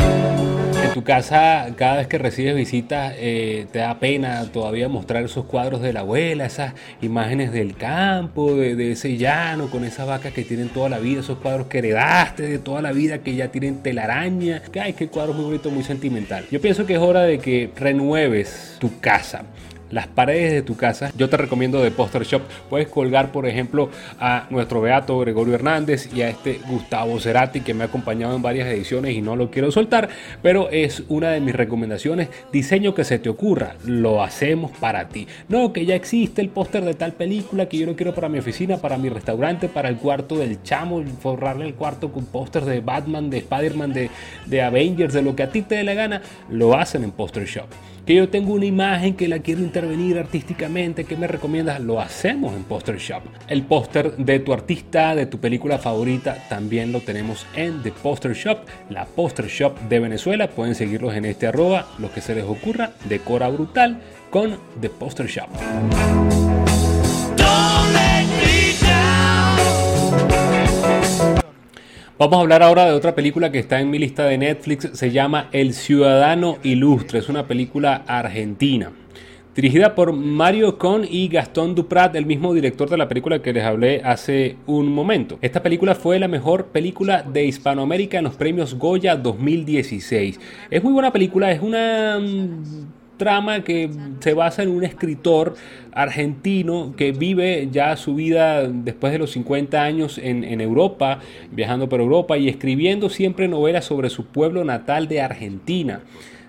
tu 0.95 1.03
casa, 1.03 1.67
cada 1.77 1.97
vez 1.97 2.07
que 2.07 2.19
recibes 2.19 2.55
visitas, 2.55 3.15
eh, 3.19 3.67
te 3.73 3.81
da 3.81 3.99
pena 3.99 4.45
todavía 4.53 4.89
mostrar 4.89 5.25
esos 5.25 5.45
cuadros 5.45 5.83
de 5.83 5.93
la 5.93 6.01
abuela, 6.01 6.47
esas 6.47 6.73
imágenes 7.03 7.51
del 7.51 7.75
campo, 7.77 8.55
de, 8.55 8.93
ese 8.93 9.17
llano, 9.17 9.69
con 9.71 9.83
esas 9.85 10.07
vacas 10.07 10.33
que 10.33 10.45
tienen 10.45 10.69
toda 10.69 10.89
la 10.89 11.01
vida, 11.01 11.19
esos 11.19 11.39
cuadros 11.39 11.67
que 11.67 11.79
heredaste 11.79 12.45
de 12.45 12.61
toda 12.61 12.81
la 12.81 12.93
vida, 12.93 13.19
que 13.19 13.35
ya 13.35 13.49
tienen 13.49 13.83
telaraña. 13.83 14.63
Hay 14.81 14.93
que 14.93 15.09
cuadro 15.09 15.35
muy 15.35 15.47
bonito, 15.47 15.69
muy 15.69 15.83
sentimental. 15.83 16.47
Yo 16.53 16.61
pienso 16.61 16.87
que 16.87 16.93
es 16.93 17.01
hora 17.01 17.23
de 17.23 17.41
que 17.41 17.71
renueves 17.75 18.77
tu 18.79 19.01
casa 19.01 19.43
las 19.95 20.09
paredes 20.09 20.53
de 20.53 20.63
tu 20.63 20.77
casa, 20.77 21.13
yo 21.17 21.29
te 21.29 21.37
recomiendo 21.37 21.81
de 21.81 21.93
Poster 21.93 22.25
Shop. 22.25 22.43
Puedes 22.69 22.89
colgar, 22.89 23.31
por 23.31 23.47
ejemplo, 23.47 23.91
a 24.19 24.49
nuestro 24.51 24.81
Beato 24.81 25.17
Gregorio 25.21 25.55
Hernández 25.55 26.13
y 26.13 26.23
a 26.23 26.29
este 26.29 26.61
Gustavo 26.69 27.21
Cerati 27.21 27.61
que 27.61 27.75
me 27.75 27.85
ha 27.85 27.87
acompañado 27.87 28.35
en 28.35 28.43
varias 28.43 28.67
ediciones 28.69 29.15
y 29.15 29.23
no 29.23 29.37
lo 29.37 29.53
quiero 29.53 29.71
soltar, 29.71 30.09
pero 30.43 30.69
es 30.71 31.05
una 31.09 31.31
de 31.31 31.41
mis 31.41 31.55
recomendaciones. 31.55 32.29
Diseño 32.53 32.93
que 32.93 33.05
se 33.05 33.21
te 33.21 33.29
ocurra, 33.29 33.77
lo 33.87 34.23
hacemos 34.23 34.73
para 34.73 35.09
ti. 35.09 35.29
No, 35.49 35.73
que 35.73 35.87
ya 35.87 35.95
existe 35.95 36.43
el 36.43 36.49
póster 36.49 36.85
de 36.85 36.95
tal 36.95 37.13
película 37.13 37.69
que 37.69 37.79
yo 37.79 37.87
lo 37.87 37.95
quiero 37.95 38.15
para 38.15 38.29
mi 38.29 38.41
oficina, 38.41 38.79
para 38.79 38.99
mi 38.99 39.09
restaurante, 39.09 39.69
para 39.69 39.89
el 39.89 39.97
cuarto 39.97 40.37
del 40.37 40.61
chamo, 40.65 41.05
forrarle 41.21 41.67
el 41.67 41.75
cuarto 41.75 42.11
con 42.11 42.25
póster 42.27 42.65
de 42.65 42.81
Batman, 42.81 43.31
de 43.31 43.39
Spider-Man, 43.39 43.93
de, 43.93 44.11
de 44.47 44.63
Avengers, 44.63 45.15
de 45.15 45.23
lo 45.23 45.37
que 45.37 45.45
a 45.45 45.51
ti 45.51 45.63
te 45.63 45.77
dé 45.77 45.85
la 45.85 45.95
gana, 45.95 46.21
lo 46.51 46.75
hacen 46.75 47.05
en 47.05 47.13
Poster 47.13 47.45
Shop 47.45 47.69
que 48.07 48.15
yo 48.15 48.29
tengo 48.29 48.53
una 48.53 48.67
imagen 48.67 49.15
que 49.15 49.29
la 49.29 49.39
quiero 49.39 49.63
intervenir 49.63 50.19
artísticamente, 50.19 51.05
que 51.05 51.17
me 51.17 51.27
recomiendas? 51.27 51.81
Lo 51.81 52.01
hacemos 52.01 52.55
en 52.55 52.65
Poster 52.65 52.99
Shop. 52.99 53.23
El 53.49 53.63
póster 53.63 54.17
de 54.17 54.39
tu 54.41 54.53
artista, 54.53 55.15
de 55.15 55.27
tu 55.27 55.39
película 55.39 55.79
favorita, 55.79 56.37
también 56.49 56.93
lo 56.93 57.01
tenemos 57.01 57.47
en 57.57 57.83
The 57.83 57.93
Poster 57.93 58.35
Shop, 58.35 58.59
la 58.91 59.07
Poster 59.07 59.47
Shop 59.47 59.79
de 59.89 60.01
Venezuela. 60.01 60.49
Pueden 60.49 60.75
seguirlos 60.75 61.15
en 61.15 61.25
este 61.25 61.47
arroba, 61.47 61.87
lo 61.99 62.13
que 62.13 62.21
se 62.21 62.35
les 62.35 62.45
ocurra, 62.45 62.93
decora 63.09 63.49
brutal 63.49 64.01
con 64.31 64.59
The 64.81 64.91
Poster 64.91 65.27
Shop. 65.27 65.49
Vamos 72.17 72.39
a 72.39 72.43
hablar 72.43 72.63
ahora 72.63 72.85
de 72.85 72.93
otra 72.93 73.17
película 73.17 73.51
que 73.51 73.59
está 73.59 73.81
en 73.81 73.91
mi 73.91 73.99
lista 73.99 74.25
de 74.27 74.39
Netflix, 74.39 74.89
se 74.93 75.11
llama 75.11 75.49
El 75.51 75.75
Ciudadano 75.75 76.59
Ilustre, 76.63 77.19
es 77.19 77.29
una 77.29 77.49
película 77.49 78.05
argentina. 78.07 78.93
Dirigida 79.53 79.97
por 79.97 80.13
Mario 80.13 80.79
Con 80.79 81.05
y 81.05 81.27
Gastón 81.27 81.75
Duprat, 81.75 82.15
el 82.15 82.25
mismo 82.25 82.55
director 82.55 82.89
de 82.89 82.99
la 82.99 83.09
película 83.09 83.43
que 83.43 83.53
les 83.53 83.65
hablé 83.65 84.01
hace 84.05 84.55
un 84.67 84.93
momento. 84.93 85.41
Esta 85.43 85.61
película 85.61 85.97
fue 85.97 86.21
la 86.21 86.29
mejor 86.29 86.67
película 86.67 87.25
de 87.25 87.47
Hispanoamérica 87.47 88.19
en 88.19 88.25
los 88.25 88.37
premios 88.37 88.77
Goya 88.77 89.17
2016. 89.17 90.39
Es 90.71 90.85
muy 90.85 90.93
buena 90.93 91.13
película, 91.13 91.51
es 91.51 91.61
una 91.61 92.21
trama 93.17 93.63
que 93.63 93.91
se 94.21 94.35
basa 94.35 94.63
en 94.63 94.71
un 94.71 94.85
escritor 94.85 95.55
argentino 95.93 96.95
que 96.97 97.13
vive 97.13 97.69
ya 97.71 97.97
su 97.97 98.15
vida 98.15 98.69
después 98.69 99.13
de 99.13 99.19
los 99.19 99.33
50 99.33 99.83
años 99.83 100.19
en, 100.19 100.45
en, 100.45 100.61
Europa, 100.61 101.21
viajando 101.51 101.89
por 101.89 102.01
Europa 102.01 102.37
y 102.37 102.49
escribiendo 102.49 103.09
siempre 103.09 103.49
novelas 103.49 103.85
sobre 103.85 104.11
su 104.11 104.27
pueblo 104.27 104.65
natal 104.65 105.09
de 105.09 105.21
Argentina, 105.21 106.01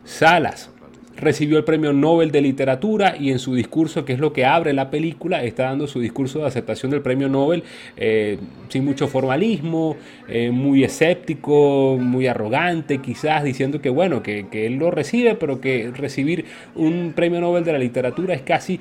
Salas. 0.03 0.69
Recibió 1.17 1.57
el 1.57 1.63
premio 1.63 1.93
Nobel 1.93 2.31
de 2.31 2.41
Literatura 2.41 3.15
y 3.19 3.31
en 3.31 3.39
su 3.39 3.55
discurso, 3.55 4.05
que 4.05 4.13
es 4.13 4.19
lo 4.19 4.33
que 4.33 4.45
abre 4.45 4.73
la 4.73 4.89
película, 4.89 5.43
está 5.43 5.63
dando 5.63 5.87
su 5.87 5.99
discurso 5.99 6.39
de 6.39 6.47
aceptación 6.47 6.91
del 6.91 7.01
premio 7.01 7.29
Nobel 7.29 7.63
eh, 7.97 8.37
sin 8.69 8.85
mucho 8.85 9.07
formalismo, 9.07 9.95
eh, 10.27 10.51
muy 10.51 10.83
escéptico, 10.83 11.97
muy 11.99 12.27
arrogante, 12.27 12.99
quizás 12.99 13.43
diciendo 13.43 13.81
que 13.81 13.89
bueno, 13.89 14.23
que, 14.23 14.47
que, 14.49 14.65
él 14.65 14.75
lo 14.75 14.91
recibe, 14.91 15.35
pero 15.35 15.61
que 15.61 15.91
recibir 15.95 16.45
un 16.75 17.13
premio 17.15 17.39
Nobel 17.39 17.63
de 17.63 17.71
la 17.71 17.79
literatura 17.79 18.33
es 18.33 18.41
casi 18.41 18.79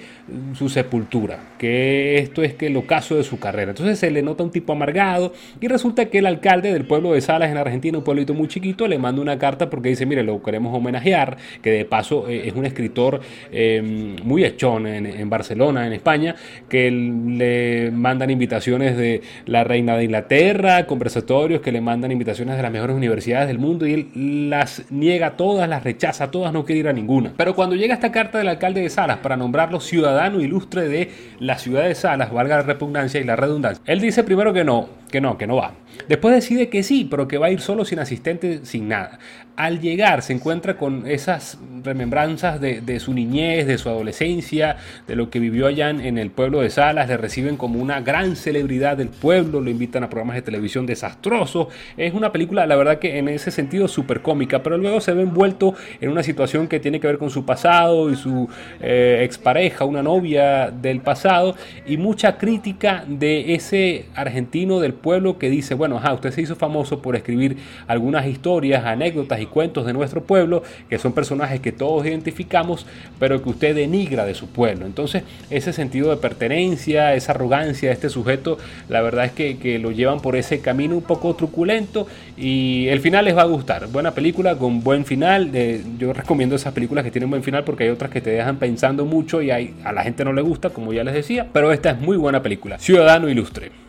su 0.54 0.68
sepultura, 0.68 1.38
que 1.58 2.18
esto 2.18 2.42
es 2.42 2.54
que 2.54 2.66
el 2.66 2.76
ocaso 2.76 3.16
de 3.16 3.24
su 3.24 3.38
carrera. 3.38 3.70
Entonces 3.70 3.98
se 3.98 4.10
le 4.10 4.22
nota 4.22 4.42
un 4.42 4.50
tipo 4.50 4.72
amargado 4.72 5.32
y 5.60 5.68
resulta 5.68 6.06
que 6.06 6.18
el 6.18 6.26
alcalde 6.26 6.72
del 6.72 6.86
pueblo 6.86 7.12
de 7.12 7.20
Salas 7.20 7.50
en 7.50 7.58
Argentina, 7.58 7.98
un 7.98 8.04
pueblito 8.04 8.34
muy 8.34 8.48
chiquito, 8.48 8.88
le 8.88 8.98
manda 8.98 9.20
una 9.22 9.38
carta 9.38 9.70
porque 9.70 9.90
dice, 9.90 10.06
mire, 10.06 10.22
lo 10.22 10.42
queremos 10.42 10.76
homenajear, 10.76 11.36
que 11.62 11.70
de 11.70 11.84
paso 11.84 12.23
eh, 12.28 12.48
es 12.48 12.54
un 12.54 12.66
escritor 12.66 13.20
eh, 13.52 14.16
muy 14.22 14.44
hechón 14.44 14.86
en, 14.86 15.30
Barcelona, 15.30 15.86
en 15.86 15.92
España, 15.92 16.34
que 16.68 16.90
le 16.90 17.90
mandan 17.90 18.30
invitaciones 18.30 18.96
de 18.96 19.22
la 19.46 19.64
reina 19.64 19.96
de 19.96 20.04
Inglaterra, 20.04 20.86
conversatorios 20.86 21.60
que 21.60 21.72
le 21.72 21.80
mandan 21.80 22.12
invitaciones 22.12 22.56
de 22.56 22.62
las 22.62 22.72
mejores 22.72 22.96
universidades 22.96 23.48
del 23.48 23.58
mundo 23.58 23.86
y 23.86 23.94
él 23.94 24.50
las 24.50 24.90
niega 24.90 25.36
todas, 25.36 25.68
las 25.68 25.84
rechaza 25.84 26.30
todas, 26.30 26.52
no 26.52 26.64
quiere 26.64 26.80
ir 26.80 26.88
a 26.88 26.92
ninguna. 26.92 27.32
Pero 27.36 27.54
cuando 27.54 27.76
llega 27.76 27.94
esta 27.94 28.12
carta 28.12 28.38
del 28.38 28.48
alcalde 28.48 28.80
de 28.80 28.90
Salas 28.90 29.18
para 29.18 29.36
nombrarlo 29.36 29.80
ciudadano 29.80 30.40
ilustre 30.40 30.88
de 30.88 31.10
la 31.38 31.58
ciudad 31.58 31.84
de 31.84 31.94
Salas, 31.94 32.32
valga 32.32 32.56
la 32.56 32.62
repugnancia 32.62 33.20
y 33.20 33.24
la 33.24 33.36
redundancia, 33.36 33.82
él 33.86 34.00
dice 34.00 34.24
primero 34.24 34.52
que 34.52 34.64
no, 34.64 34.88
que 35.10 35.20
no, 35.20 35.38
que 35.38 35.46
no 35.46 35.56
va. 35.56 35.83
Después 36.08 36.34
decide 36.34 36.68
que 36.68 36.82
sí, 36.82 37.06
pero 37.10 37.28
que 37.28 37.38
va 37.38 37.46
a 37.46 37.50
ir 37.50 37.60
solo 37.60 37.84
sin 37.84 37.98
asistente, 37.98 38.60
sin 38.64 38.88
nada. 38.88 39.18
Al 39.56 39.80
llegar 39.80 40.22
se 40.22 40.32
encuentra 40.32 40.76
con 40.76 41.06
esas 41.06 41.58
remembranzas 41.84 42.60
de, 42.60 43.00
su 43.00 43.14
niñez, 43.14 43.68
de 43.68 43.78
su 43.78 43.88
adolescencia, 43.88 44.78
de 45.06 45.14
lo 45.14 45.30
que 45.30 45.38
vivió 45.38 45.68
allá 45.68 45.90
en, 45.90 46.18
el 46.18 46.30
pueblo 46.32 46.60
de 46.60 46.70
Salas. 46.70 47.08
Le 47.08 47.16
reciben 47.16 47.56
como 47.56 47.80
una 47.80 48.00
gran 48.00 48.34
celebridad 48.34 48.96
del 48.96 49.10
pueblo, 49.10 49.60
lo 49.60 49.70
invitan 49.70 50.02
a 50.02 50.10
programas 50.10 50.34
de 50.34 50.42
televisión 50.42 50.86
desastrosos. 50.86 51.68
Es 51.96 52.14
una 52.14 52.32
película, 52.32 52.66
la 52.66 52.74
verdad 52.74 52.98
que 52.98 53.18
en 53.18 53.28
ese 53.28 53.52
sentido 53.52 53.86
súper 53.86 54.22
cómica, 54.22 54.64
pero 54.64 54.76
luego 54.76 55.00
se 55.00 55.12
ve 55.12 55.22
envuelto 55.22 55.74
en 56.00 56.10
una 56.10 56.24
situación 56.24 56.66
que 56.66 56.80
tiene 56.80 56.98
que 56.98 57.06
ver 57.06 57.18
con 57.18 57.30
su 57.30 57.44
pasado 57.44 58.10
y 58.10 58.16
su 58.16 58.48
eh, 58.80 59.20
expareja, 59.22 59.84
una 59.84 60.02
novia 60.02 60.72
del 60.72 61.00
pasado, 61.00 61.54
y 61.86 61.96
mucha 61.96 62.38
crítica 62.38 63.04
de 63.06 63.54
ese 63.54 64.06
argentino 64.16 64.80
del 64.80 64.94
pueblo 64.94 65.38
que 65.38 65.48
dice, 65.48 65.74
bueno, 65.74 65.83
usted 65.92 66.30
se 66.30 66.42
hizo 66.42 66.56
famoso 66.56 67.00
por 67.00 67.16
escribir 67.16 67.56
algunas 67.86 68.26
historias, 68.26 68.84
anécdotas 68.84 69.40
y 69.40 69.46
cuentos 69.46 69.86
de 69.86 69.92
nuestro 69.92 70.22
pueblo, 70.22 70.62
que 70.88 70.98
son 70.98 71.12
personajes 71.12 71.60
que 71.60 71.72
todos 71.72 72.06
identificamos, 72.06 72.86
pero 73.18 73.42
que 73.42 73.48
usted 73.50 73.74
denigra 73.74 74.24
de 74.24 74.34
su 74.34 74.48
pueblo. 74.48 74.86
Entonces, 74.86 75.24
ese 75.50 75.72
sentido 75.72 76.10
de 76.10 76.16
pertenencia, 76.16 77.14
esa 77.14 77.32
arrogancia 77.32 77.88
de 77.88 77.94
este 77.94 78.08
sujeto, 78.08 78.58
la 78.88 79.02
verdad 79.02 79.26
es 79.26 79.32
que, 79.32 79.58
que 79.58 79.78
lo 79.78 79.90
llevan 79.90 80.20
por 80.20 80.36
ese 80.36 80.60
camino 80.60 80.94
un 80.96 81.02
poco 81.02 81.34
truculento 81.34 82.06
y 82.36 82.88
el 82.88 83.00
final 83.00 83.24
les 83.24 83.36
va 83.36 83.42
a 83.42 83.46
gustar. 83.46 83.86
Buena 83.88 84.12
película 84.12 84.56
con 84.56 84.82
buen 84.82 85.04
final. 85.04 85.50
yo 85.98 86.12
recomiendo 86.12 86.56
esas 86.56 86.72
películas 86.72 87.04
que 87.04 87.10
tienen 87.10 87.30
buen 87.30 87.42
final 87.42 87.64
porque 87.64 87.84
hay 87.84 87.90
otras 87.90 88.10
que 88.10 88.20
te 88.20 88.30
dejan 88.30 88.56
pensando 88.56 89.04
mucho 89.04 89.42
y 89.42 89.50
a 89.50 89.92
la 89.92 90.02
gente 90.02 90.24
no 90.24 90.32
le 90.32 90.42
gusta, 90.42 90.70
como 90.70 90.92
ya 90.92 91.04
les 91.04 91.14
decía, 91.14 91.48
pero 91.52 91.72
esta 91.72 91.90
es 91.90 92.00
muy 92.00 92.16
buena 92.16 92.42
película. 92.42 92.78
Ciudadano 92.78 93.28
Ilustre. 93.28 93.83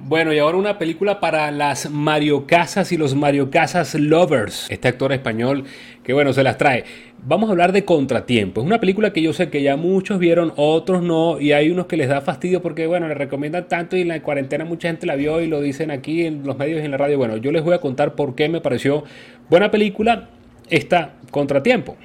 Bueno, 0.00 0.32
y 0.32 0.38
ahora 0.38 0.56
una 0.56 0.78
película 0.78 1.18
para 1.18 1.50
las 1.50 1.90
Mario 1.90 2.46
Casas 2.46 2.92
y 2.92 2.96
los 2.96 3.16
Mario 3.16 3.50
Casas 3.50 3.96
Lovers. 3.96 4.70
Este 4.70 4.86
actor 4.86 5.12
español 5.12 5.64
que 6.04 6.12
bueno, 6.12 6.32
se 6.32 6.44
las 6.44 6.56
trae. 6.56 6.84
Vamos 7.26 7.48
a 7.48 7.52
hablar 7.52 7.72
de 7.72 7.84
Contratiempo. 7.84 8.60
Es 8.60 8.66
una 8.66 8.78
película 8.78 9.12
que 9.12 9.20
yo 9.22 9.32
sé 9.32 9.50
que 9.50 9.60
ya 9.60 9.76
muchos 9.76 10.20
vieron, 10.20 10.52
otros 10.56 11.02
no, 11.02 11.40
y 11.40 11.50
hay 11.50 11.68
unos 11.70 11.86
que 11.86 11.96
les 11.96 12.08
da 12.08 12.20
fastidio 12.20 12.62
porque, 12.62 12.86
bueno, 12.86 13.08
le 13.08 13.14
recomiendan 13.14 13.66
tanto 13.66 13.96
y 13.96 14.02
en 14.02 14.08
la 14.08 14.22
cuarentena 14.22 14.64
mucha 14.64 14.88
gente 14.88 15.04
la 15.04 15.16
vio 15.16 15.40
y 15.40 15.48
lo 15.48 15.60
dicen 15.60 15.90
aquí 15.90 16.24
en 16.24 16.46
los 16.46 16.56
medios 16.56 16.80
y 16.80 16.84
en 16.84 16.92
la 16.92 16.96
radio. 16.96 17.18
Bueno, 17.18 17.36
yo 17.36 17.50
les 17.50 17.64
voy 17.64 17.74
a 17.74 17.80
contar 17.80 18.14
por 18.14 18.36
qué 18.36 18.48
me 18.48 18.60
pareció 18.60 19.02
buena 19.50 19.70
película 19.72 20.28
esta 20.70 21.14
Contratiempo. 21.32 21.96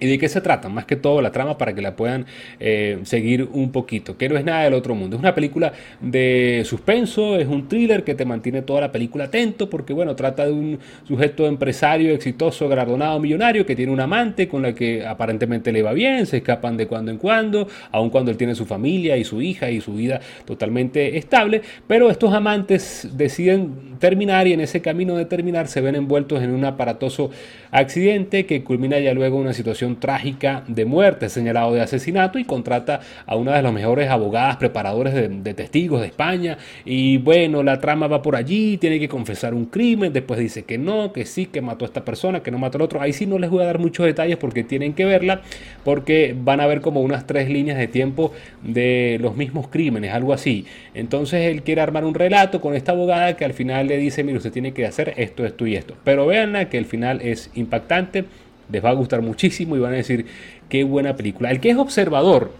¿Y 0.00 0.08
de 0.08 0.18
qué 0.18 0.28
se 0.28 0.40
trata? 0.40 0.68
Más 0.68 0.86
que 0.86 0.96
todo 0.96 1.22
la 1.22 1.30
trama 1.30 1.56
para 1.56 1.74
que 1.74 1.80
la 1.80 1.94
puedan 1.94 2.26
eh, 2.58 2.98
seguir 3.04 3.48
un 3.52 3.70
poquito. 3.70 4.16
Que 4.16 4.28
no 4.28 4.36
es 4.36 4.44
nada 4.44 4.64
del 4.64 4.74
otro 4.74 4.94
mundo. 4.94 5.16
Es 5.16 5.20
una 5.20 5.34
película 5.34 5.72
de 6.00 6.62
suspenso, 6.64 7.36
es 7.36 7.46
un 7.46 7.68
thriller 7.68 8.02
que 8.02 8.14
te 8.14 8.24
mantiene 8.24 8.62
toda 8.62 8.80
la 8.80 8.92
película 8.92 9.24
atento 9.24 9.70
porque, 9.70 9.92
bueno, 9.92 10.16
trata 10.16 10.46
de 10.46 10.52
un 10.52 10.78
sujeto 11.06 11.46
empresario 11.46 12.12
exitoso, 12.12 12.68
galardonado, 12.68 13.20
millonario 13.20 13.64
que 13.64 13.76
tiene 13.76 13.92
un 13.92 14.00
amante 14.00 14.48
con 14.48 14.62
la 14.62 14.74
que 14.74 15.06
aparentemente 15.06 15.70
le 15.70 15.82
va 15.82 15.92
bien, 15.92 16.26
se 16.26 16.38
escapan 16.38 16.76
de 16.76 16.86
cuando 16.88 17.12
en 17.12 17.18
cuando, 17.18 17.68
aun 17.92 18.10
cuando 18.10 18.30
él 18.32 18.36
tiene 18.36 18.54
su 18.54 18.66
familia 18.66 19.16
y 19.16 19.24
su 19.24 19.40
hija 19.42 19.70
y 19.70 19.80
su 19.80 19.94
vida 19.94 20.20
totalmente 20.44 21.16
estable. 21.16 21.62
Pero 21.86 22.10
estos 22.10 22.34
amantes 22.34 23.08
deciden 23.12 23.94
terminar 24.00 24.46
y 24.46 24.52
en 24.52 24.60
ese 24.60 24.80
camino 24.82 25.16
de 25.16 25.24
terminar 25.24 25.68
se 25.68 25.80
ven 25.80 25.94
envueltos 25.94 26.42
en 26.42 26.50
un 26.50 26.64
aparatoso 26.64 27.30
accidente 27.70 28.46
que 28.46 28.62
culmina 28.62 28.98
ya 28.98 29.14
luego 29.14 29.36
una 29.36 29.52
situación 29.52 29.83
trágica 29.96 30.64
de 30.66 30.84
muerte, 30.84 31.28
señalado 31.28 31.72
de 31.72 31.80
asesinato 31.80 32.38
y 32.38 32.44
contrata 32.44 33.00
a 33.26 33.36
una 33.36 33.56
de 33.56 33.62
las 33.62 33.72
mejores 33.72 34.10
abogadas 34.10 34.56
preparadores 34.56 35.14
de, 35.14 35.54
testigos 35.54 36.00
de 36.00 36.08
España. 36.08 36.58
Y 36.84 37.18
bueno, 37.18 37.62
la 37.62 37.78
trama 37.78 38.06
va 38.06 38.22
por 38.22 38.36
allí, 38.36 38.78
tiene 38.78 38.98
que 38.98 39.08
confesar 39.08 39.54
un 39.54 39.66
crimen, 39.66 40.12
después 40.12 40.40
dice 40.40 40.64
que 40.64 40.78
no, 40.78 41.12
que 41.12 41.26
sí, 41.26 41.46
que 41.46 41.60
mató 41.60 41.84
a 41.84 41.88
esta 41.88 42.04
persona, 42.04 42.42
que 42.42 42.50
no 42.50 42.58
mató 42.58 42.78
al 42.78 42.82
otro. 42.82 43.00
Ahí 43.00 43.12
sí 43.12 43.26
no 43.26 43.38
les 43.38 43.50
voy 43.50 43.62
a 43.62 43.66
dar 43.66 43.78
muchos 43.78 44.06
detalles 44.06 44.36
porque 44.36 44.64
tienen 44.64 44.94
que 44.94 45.04
verla, 45.04 45.42
porque 45.84 46.34
van 46.36 46.60
a 46.60 46.66
ver 46.66 46.80
como 46.80 47.00
unas 47.00 47.26
tres 47.26 47.48
líneas 47.48 47.78
de 47.78 47.88
tiempo 47.88 48.32
de 48.62 49.18
los 49.20 49.36
mismos 49.36 49.68
crímenes, 49.68 50.12
algo 50.12 50.32
así. 50.32 50.66
Entonces 50.94 51.52
él 51.52 51.62
quiere 51.62 51.80
armar 51.80 52.04
un 52.04 52.14
relato 52.14 52.60
con 52.60 52.74
esta 52.74 52.92
abogada 52.92 53.36
que 53.36 53.44
al 53.44 53.52
final 53.52 53.86
le 53.86 53.96
dice, 53.96 54.24
mire, 54.24 54.38
usted 54.38 54.52
tiene 54.52 54.72
que 54.72 54.86
hacer 54.86 55.14
esto, 55.16 55.44
esto 55.44 55.66
y 55.66 55.76
esto. 55.76 55.94
Pero 56.04 56.26
veanla 56.26 56.68
que 56.68 56.78
el 56.78 56.86
final 56.86 57.20
es 57.20 57.50
impactante 57.54 58.24
les 58.70 58.84
va 58.84 58.90
a 58.90 58.94
gustar 58.94 59.22
muchísimo 59.22 59.76
y 59.76 59.80
van 59.80 59.92
a 59.92 59.96
decir 59.96 60.26
qué 60.68 60.84
buena 60.84 61.16
película. 61.16 61.50
El 61.50 61.60
que 61.60 61.70
es 61.70 61.76
observador 61.76 62.50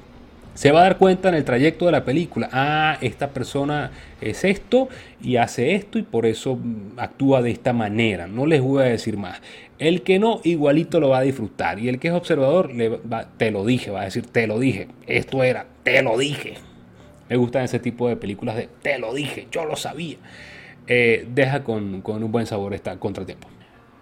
se 0.54 0.70
va 0.70 0.80
a 0.80 0.82
dar 0.84 0.99
cuenta 0.99 1.28
en 1.28 1.34
el 1.34 1.44
trayecto 1.44 1.87
de 1.87 1.92
la 1.92 2.04
película, 2.04 2.49
ah, 2.52 2.96
esta 3.00 3.30
persona 3.30 3.90
es 4.20 4.44
esto 4.44 4.88
y 5.20 5.37
hace 5.37 5.75
esto 5.75 5.99
y 5.99 6.02
por 6.02 6.26
eso 6.26 6.58
actúa 6.96 7.42
de 7.42 7.50
esta 7.50 7.73
manera. 7.73 8.28
No 8.28 8.46
les 8.46 8.61
voy 8.61 8.82
a 8.82 8.87
decir 8.87 9.16
más. 9.16 9.40
El 9.80 10.02
que 10.02 10.20
no, 10.20 10.40
igualito 10.44 11.00
lo 11.00 11.08
va 11.08 11.18
a 11.18 11.23
disfrutar. 11.23 11.80
Y 11.80 11.88
el 11.88 11.99
que 11.99 12.08
es 12.08 12.14
observador, 12.14 12.70
te 13.37 13.50
lo 13.50 13.64
dije, 13.64 13.90
va 13.90 14.02
a 14.02 14.04
decir, 14.04 14.26
te 14.26 14.46
lo 14.46 14.61
dije, 14.61 14.87
esto 15.08 15.42
era, 15.42 15.66
te 15.82 16.00
lo 16.02 16.16
dije. 16.16 16.54
Me 17.28 17.37
gustan 17.37 17.64
ese 17.64 17.80
tipo 17.80 18.08
de 18.08 18.16
películas 18.16 18.54
de, 18.54 18.68
te 18.82 18.99
lo 18.99 19.12
dije, 19.12 19.49
yo 19.50 19.64
lo 19.64 19.75
sabía. 19.75 20.18
Eh, 20.87 21.26
deja 21.34 21.64
con, 21.64 22.00
con 22.02 22.23
un 22.23 22.30
buen 22.30 22.46
sabor 22.46 22.75
esta 22.75 22.96
contratiempo. 22.99 23.49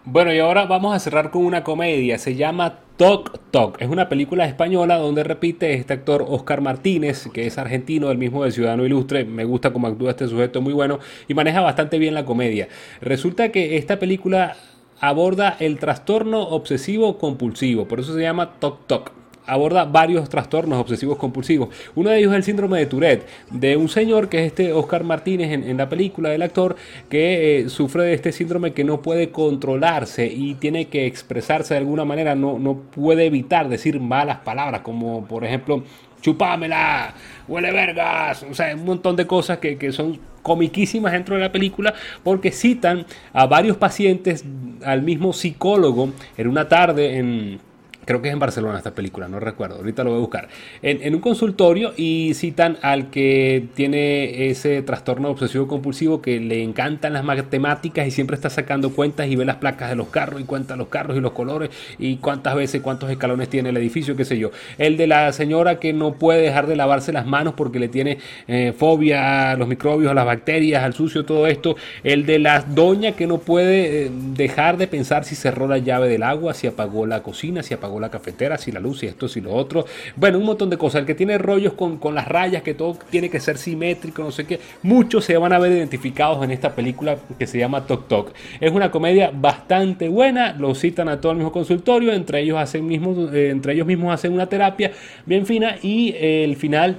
Bueno, 0.05 0.35
y 0.35 0.41
ahora 0.41 0.67
vamos 0.67 0.97
a 0.97 0.99
cerrar 0.99 1.31
con 1.31 1.45
una 1.45 1.63
comedia. 1.63 2.19
Se 2.19 2.35
llama 2.35 2.81
Tok 2.97 3.39
Tok. 3.53 3.81
Es 3.81 3.89
una 3.89 4.09
película 4.09 4.47
española 4.47 4.97
donde 4.99 5.23
repite 5.23 5.75
este 5.75 5.93
actor 5.93 6.25
Oscar 6.29 6.61
Martínez, 6.61 7.29
que 7.33 7.47
es 7.47 7.57
argentino, 7.57 8.09
del 8.09 8.19
mismo 8.19 8.43
de 8.43 8.51
Ciudadano 8.51 8.85
Ilustre. 8.85 9.25
Me 9.25 9.45
gusta 9.45 9.73
cómo 9.73 9.87
actúa 9.87 10.11
este 10.11 10.27
sujeto, 10.27 10.61
muy 10.61 10.73
bueno 10.73 10.99
y 11.29 11.35
maneja 11.35 11.61
bastante 11.61 12.01
bien 12.01 12.15
la 12.15 12.25
comedia. 12.25 12.67
Resulta 13.01 13.51
que 13.53 13.77
esta 13.77 14.01
película 14.01 14.57
aborda 15.01 15.57
el 15.61 15.79
trastorno 15.79 16.49
obsesivo 16.49 17.17
compulsivo, 17.17 17.87
por 17.87 18.01
eso 18.01 18.13
se 18.13 18.23
llama 18.23 18.55
Tok 18.59 18.87
Tok 18.89 19.22
aborda 19.47 19.85
varios 19.85 20.29
trastornos 20.29 20.79
obsesivos 20.79 21.19
compulsivos. 21.19 21.69
Uno 21.95 22.11
de 22.11 22.19
ellos 22.19 22.33
es 22.33 22.37
el 22.37 22.45
síndrome 22.45 22.79
de 22.79 22.87
Tourette, 22.87 23.27
de 23.51 23.77
un 23.77 23.89
señor 23.89 24.29
que 24.29 24.41
es 24.41 24.47
este 24.47 24.73
Oscar 24.73 25.05
Martínez 25.05 25.53
en, 25.53 25.77
la 25.77 25.89
película 25.89 26.31
del 26.31 26.43
actor, 26.43 26.77
que 27.09 27.61
eh, 27.61 27.69
sufre 27.69 28.05
de 28.05 28.15
este 28.15 28.33
síndrome 28.33 28.73
que 28.73 28.85
no 28.85 29.03
puede 29.03 29.31
controlarse 29.31 30.27
y 30.27 30.55
tiene 30.55 30.87
que 30.87 31.07
expresarse 31.07 31.75
de 31.75 31.79
alguna 31.79 32.05
manera, 32.05 32.35
no, 32.35 32.59
no 32.59 32.75
puede 32.77 33.27
evitar 33.27 33.69
decir 33.69 34.01
malas 34.01 34.39
palabras, 34.39 34.83
como 34.83 35.27
por 35.27 35.45
ejemplo, 35.45 35.83
chupámela, 36.21 37.15
huele 37.49 37.73
vergas, 37.73 38.45
o 38.49 38.55
sea, 38.55 38.75
un 38.75 38.85
montón 38.85 39.17
de 39.17 39.27
cosas 39.27 39.59
que, 39.59 39.77
que 39.77 39.93
son 39.93 40.19
comiquísimas 40.43 41.13
dentro 41.13 41.37
de 41.37 41.41
la 41.41 41.53
película 41.53 41.95
porque 42.23 42.51
citan 42.51 43.07
a 43.33 43.47
varios 43.47 43.77
pacientes 43.77 44.45
al 44.85 45.03
mismo 45.03 45.33
psicólogo 45.33 46.11
en 46.37 46.49
una 46.49 46.69
tarde 46.69 47.19
en 47.19 47.61
Creo 48.05 48.21
que 48.21 48.29
es 48.29 48.35
en 48.35 48.41
Barcelona 48.41 48.79
esta 48.79 48.91
película, 48.91 49.29
no 49.29 49.39
recuerdo, 49.39 49.77
ahorita 49.77 50.03
lo 50.03 50.11
voy 50.11 50.19
a 50.19 50.21
buscar. 50.23 50.49
En, 50.83 51.15
un 51.15 51.21
consultorio 51.21 51.93
y 51.97 52.35
citan 52.35 52.77
al 52.83 53.11
que 53.11 53.69
tiene 53.75 54.51
ese 54.51 54.83
trastorno 54.83 55.31
obsesivo 55.31 55.69
compulsivo 55.69 56.21
que 56.21 56.41
le 56.41 56.65
encantan 56.65 57.13
las 57.13 57.23
matemáticas 57.23 58.05
y 58.09 58.11
siempre 58.11 58.35
está 58.35 58.51
sacando 58.51 58.91
cuentas 58.91 59.29
y 59.29 59.37
ve 59.37 59.45
las 59.45 59.57
placas 59.57 59.89
de 59.89 59.95
los 59.95 60.09
carros 60.09 60.41
y 60.41 60.45
cuenta 60.45 60.75
los 60.75 60.89
carros 60.89 61.17
y 61.17 61.21
los 61.21 61.31
colores 61.31 61.71
y 61.97 62.17
cuántas 62.17 62.57
veces, 62.57 62.81
cuántos 62.81 63.09
escalones 63.09 63.49
tiene 63.49 63.69
el 63.69 63.77
edificio, 63.77 64.17
qué 64.17 64.25
sé 64.25 64.37
yo. 64.37 64.51
El 64.79 64.97
de 64.97 65.07
la 65.07 65.33
señora 65.33 65.79
que 65.79 65.93
no 65.93 66.15
puede 66.15 66.43
dejar 66.43 66.67
de 66.67 66.75
lavarse 66.75 67.13
las 67.13 67.27
manos 67.27 67.55
porque 67.55 67.79
le 67.79 67.87
tiene 67.87 68.19
eh, 68.49 68.75
fobia 68.77 69.53
a 69.53 69.57
los 69.57 69.69
microbios, 69.69 70.11
a 70.11 70.15
las 70.15 70.27
bacterias, 70.27 70.83
al 70.83 70.95
sucio, 70.95 71.25
todo 71.25 71.47
esto. 71.47 71.77
El 72.03 72.27
de 72.27 72.41
la 72.41 72.63
doña 72.63 73.13
que 73.13 73.29
no 73.29 73.39
puede 73.39 74.07
eh, 74.07 74.11
dejar 74.35 74.77
de 74.77 74.89
pensar 74.89 75.25
si 75.25 75.37
cerró 75.37 75.69
la 75.69 75.79
llave 75.79 76.09
del 76.09 76.25
agua, 76.25 76.53
si 76.53 76.67
apagó 76.67 77.07
la 77.07 77.23
cocina, 77.23 77.63
si 77.63 77.75
apagó 77.75 77.92
la 78.01 78.11
cafetera, 78.11 78.59
si 78.59 78.73
la 78.73 78.81
luz, 78.81 79.03
y 79.03 79.07
esto, 79.07 79.29
si 79.29 79.41
lo 79.41 79.53
otro. 79.53 79.85
Bueno, 80.17 80.39
un 80.39 80.45
montón 80.45 80.71
de 80.71 80.79
cosas. 80.79 81.01
El 81.01 81.07
que 81.07 81.15
tiene 81.15 81.39
rollos 81.39 81.75
con, 81.75 81.99
con 81.99 82.15
las 82.15 82.29
rayas, 82.29 82.63
que 82.63 82.75
todo 82.75 82.97
tiene 83.11 83.31
que 83.31 83.41
ser 83.41 83.59
simétrico, 83.59 84.23
no 84.23 84.31
sé 84.31 84.47
qué. 84.47 84.61
Muchos 84.83 85.25
se 85.25 85.37
van 85.37 85.53
a 85.53 85.59
ver 85.59 85.73
identificados 85.73 86.45
en 86.45 86.51
esta 86.51 86.75
película 86.75 87.17
que 87.39 87.47
se 87.47 87.59
llama 87.59 87.87
Tok 87.87 88.09
Tok. 88.09 88.33
Es 88.61 88.73
una 88.73 88.91
comedia 88.91 89.31
bastante 89.33 90.09
buena, 90.09 90.53
lo 90.53 90.75
citan 90.75 91.09
a 91.09 91.21
todo 91.21 91.33
el 91.33 91.39
mismo 91.39 91.53
consultorio, 91.53 92.13
entre 92.13 92.41
ellos, 92.41 92.59
hacen 92.59 92.87
mismo, 92.87 93.29
eh, 93.33 93.51
entre 93.51 93.75
ellos 93.75 93.87
mismos 93.87 94.13
hacen 94.13 94.33
una 94.33 94.47
terapia 94.47 94.93
bien 95.27 95.47
fina 95.47 95.77
y 95.83 96.11
eh, 96.11 96.45
el 96.45 96.57
final 96.57 96.97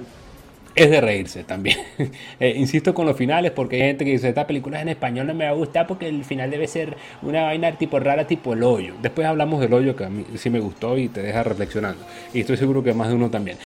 es 0.74 0.90
de 0.90 1.00
reírse 1.00 1.44
también. 1.44 1.78
Eh, 2.40 2.54
insisto 2.56 2.94
con 2.94 3.06
los 3.06 3.16
finales 3.16 3.52
porque 3.52 3.76
hay 3.76 3.82
gente 3.88 4.04
que 4.04 4.12
dice, 4.12 4.28
esta 4.28 4.46
película 4.46 4.80
en 4.80 4.88
español 4.88 5.26
no 5.26 5.34
me 5.34 5.44
va 5.44 5.50
a 5.50 5.54
gustar 5.54 5.86
porque 5.86 6.08
el 6.08 6.24
final 6.24 6.50
debe 6.50 6.66
ser 6.66 6.96
una 7.22 7.44
vaina 7.44 7.70
tipo 7.72 7.98
rara, 8.00 8.26
tipo 8.26 8.52
el 8.54 8.62
hoyo. 8.62 8.94
Después 9.00 9.26
hablamos 9.26 9.60
del 9.60 9.72
hoyo 9.72 9.94
que 9.94 10.04
a 10.04 10.10
mí 10.10 10.24
sí 10.36 10.50
me 10.50 10.58
gustó 10.60 10.98
y 10.98 11.08
te 11.08 11.22
deja 11.22 11.42
reflexionando. 11.42 12.04
Y 12.32 12.40
estoy 12.40 12.56
seguro 12.56 12.82
que 12.82 12.92
más 12.92 13.08
de 13.08 13.14
uno 13.14 13.30
también. 13.30 13.63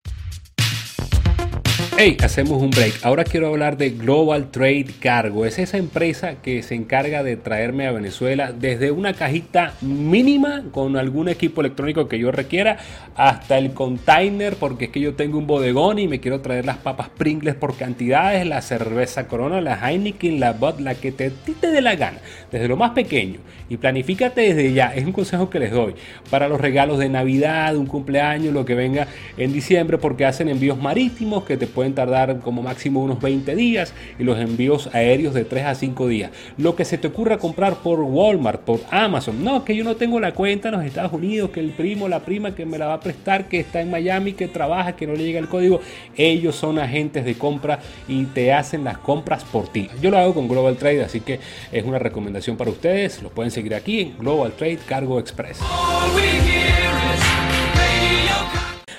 Hey, 2.01 2.17
hacemos 2.23 2.63
un 2.63 2.71
break. 2.71 3.01
Ahora 3.03 3.25
quiero 3.25 3.49
hablar 3.49 3.77
de 3.77 3.91
Global 3.91 4.53
Trade 4.53 4.87
Cargo. 5.01 5.45
Es 5.45 5.59
esa 5.59 5.79
empresa 5.79 6.37
que 6.37 6.63
se 6.63 6.77
encarga 6.77 7.25
de 7.25 7.37
traerme 7.37 7.89
a 7.89 7.91
Venezuela 7.91 8.53
desde 8.53 8.93
una 8.93 9.15
cajita 9.15 9.75
mínima 9.81 10.63
con 10.71 10.97
algún 10.97 11.29
equipo 11.29 11.61
electrónico 11.61 12.07
que 12.07 12.21
yo 12.21 12.31
requiera 12.31 12.79
hasta 13.17 13.59
el 13.59 13.73
container 13.73 14.55
porque 14.55 14.85
es 14.85 14.91
que 14.93 15.01
yo 15.01 15.15
tengo 15.15 15.39
un 15.39 15.49
bodegón 15.49 15.99
y 15.99 16.07
me 16.07 16.21
quiero 16.21 16.41
traer 16.41 16.67
las 16.67 16.77
papas 16.77 17.09
Pringles 17.09 17.57
por 17.57 17.77
cantidades, 17.77 18.47
la 18.47 18.63
cerveza 18.63 19.27
Corona, 19.27 19.61
la 19.61 19.75
Heineken, 19.75 20.39
la 20.39 20.53
Bud, 20.53 20.79
la 20.79 20.95
que 20.95 21.11
te, 21.11 21.31
te 21.31 21.67
dé 21.67 21.81
la 21.81 21.97
gana. 21.97 22.19
Desde 22.53 22.69
lo 22.69 22.77
más 22.77 22.93
pequeño. 22.93 23.41
Y 23.69 23.77
planifícate 23.77 24.55
desde 24.55 24.73
ya. 24.73 24.95
Es 24.95 25.05
un 25.05 25.11
consejo 25.11 25.51
que 25.51 25.59
les 25.59 25.73
doy 25.73 25.97
para 26.31 26.47
los 26.47 26.61
regalos 26.61 27.01
de 27.01 27.09
Navidad, 27.09 27.75
un 27.75 27.87
cumpleaños, 27.87 28.55
lo 28.55 28.65
que 28.65 28.77
venga 28.77 29.09
en 29.37 29.53
diciembre 29.53 29.99
porque 29.99 30.25
hacen 30.25 30.49
envíos 30.49 30.81
marítimos 30.81 31.43
que 31.43 31.57
te 31.57 31.67
pueden 31.67 31.88
tardar 31.95 32.41
como 32.41 32.63
máximo 32.63 33.03
unos 33.03 33.21
20 33.21 33.55
días 33.55 33.95
y 34.19 34.25
los 34.25 34.39
envíos 34.39 34.89
aéreos 34.93 35.35
de 35.35 35.45
3 35.45 35.65
a 35.65 35.75
5 35.75 36.09
días. 36.09 36.31
Lo 36.57 36.77
que 36.77 36.85
se 36.85 36.99
te 36.99 37.09
ocurra 37.09 37.39
comprar 37.39 37.77
por 37.77 38.01
Walmart, 38.01 38.61
por 38.63 38.81
Amazon, 38.91 39.43
no, 39.45 39.65
que 39.65 39.77
yo 39.77 39.85
no 39.85 39.97
tengo 39.97 40.21
la 40.21 40.33
cuenta 40.33 40.69
en 40.69 40.77
los 40.77 40.85
Estados 40.85 41.13
Unidos, 41.13 41.51
que 41.51 41.61
el 41.61 41.71
primo, 41.71 42.09
la 42.09 42.21
prima 42.21 42.55
que 42.55 42.67
me 42.67 42.79
la 42.79 42.87
va 42.87 42.95
a 42.95 43.01
prestar, 43.01 43.49
que 43.49 43.61
está 43.61 43.81
en 43.81 43.91
Miami, 43.91 44.33
que 44.33 44.49
trabaja, 44.49 44.97
que 44.97 45.07
no 45.07 45.15
le 45.15 45.25
llega 45.25 45.39
el 45.39 45.49
código, 45.49 45.81
ellos 46.17 46.57
son 46.57 46.79
agentes 46.79 47.25
de 47.25 47.35
compra 47.35 47.81
y 48.07 48.25
te 48.25 48.53
hacen 48.53 48.85
las 48.85 48.99
compras 48.99 49.45
por 49.45 49.69
ti. 49.69 49.89
Yo 50.01 50.11
lo 50.11 50.19
hago 50.19 50.35
con 50.35 50.49
Global 50.49 50.77
Trade, 50.77 51.05
así 51.05 51.21
que 51.21 51.41
es 51.73 51.85
una 51.85 51.99
recomendación 51.99 52.57
para 52.57 52.71
ustedes. 52.71 53.23
Lo 53.23 53.31
pueden 53.31 53.51
seguir 53.51 53.75
aquí 53.75 54.01
en 54.01 54.19
Global 54.19 54.53
Trade 54.53 54.79
Cargo 54.87 55.19
Express. 55.19 55.59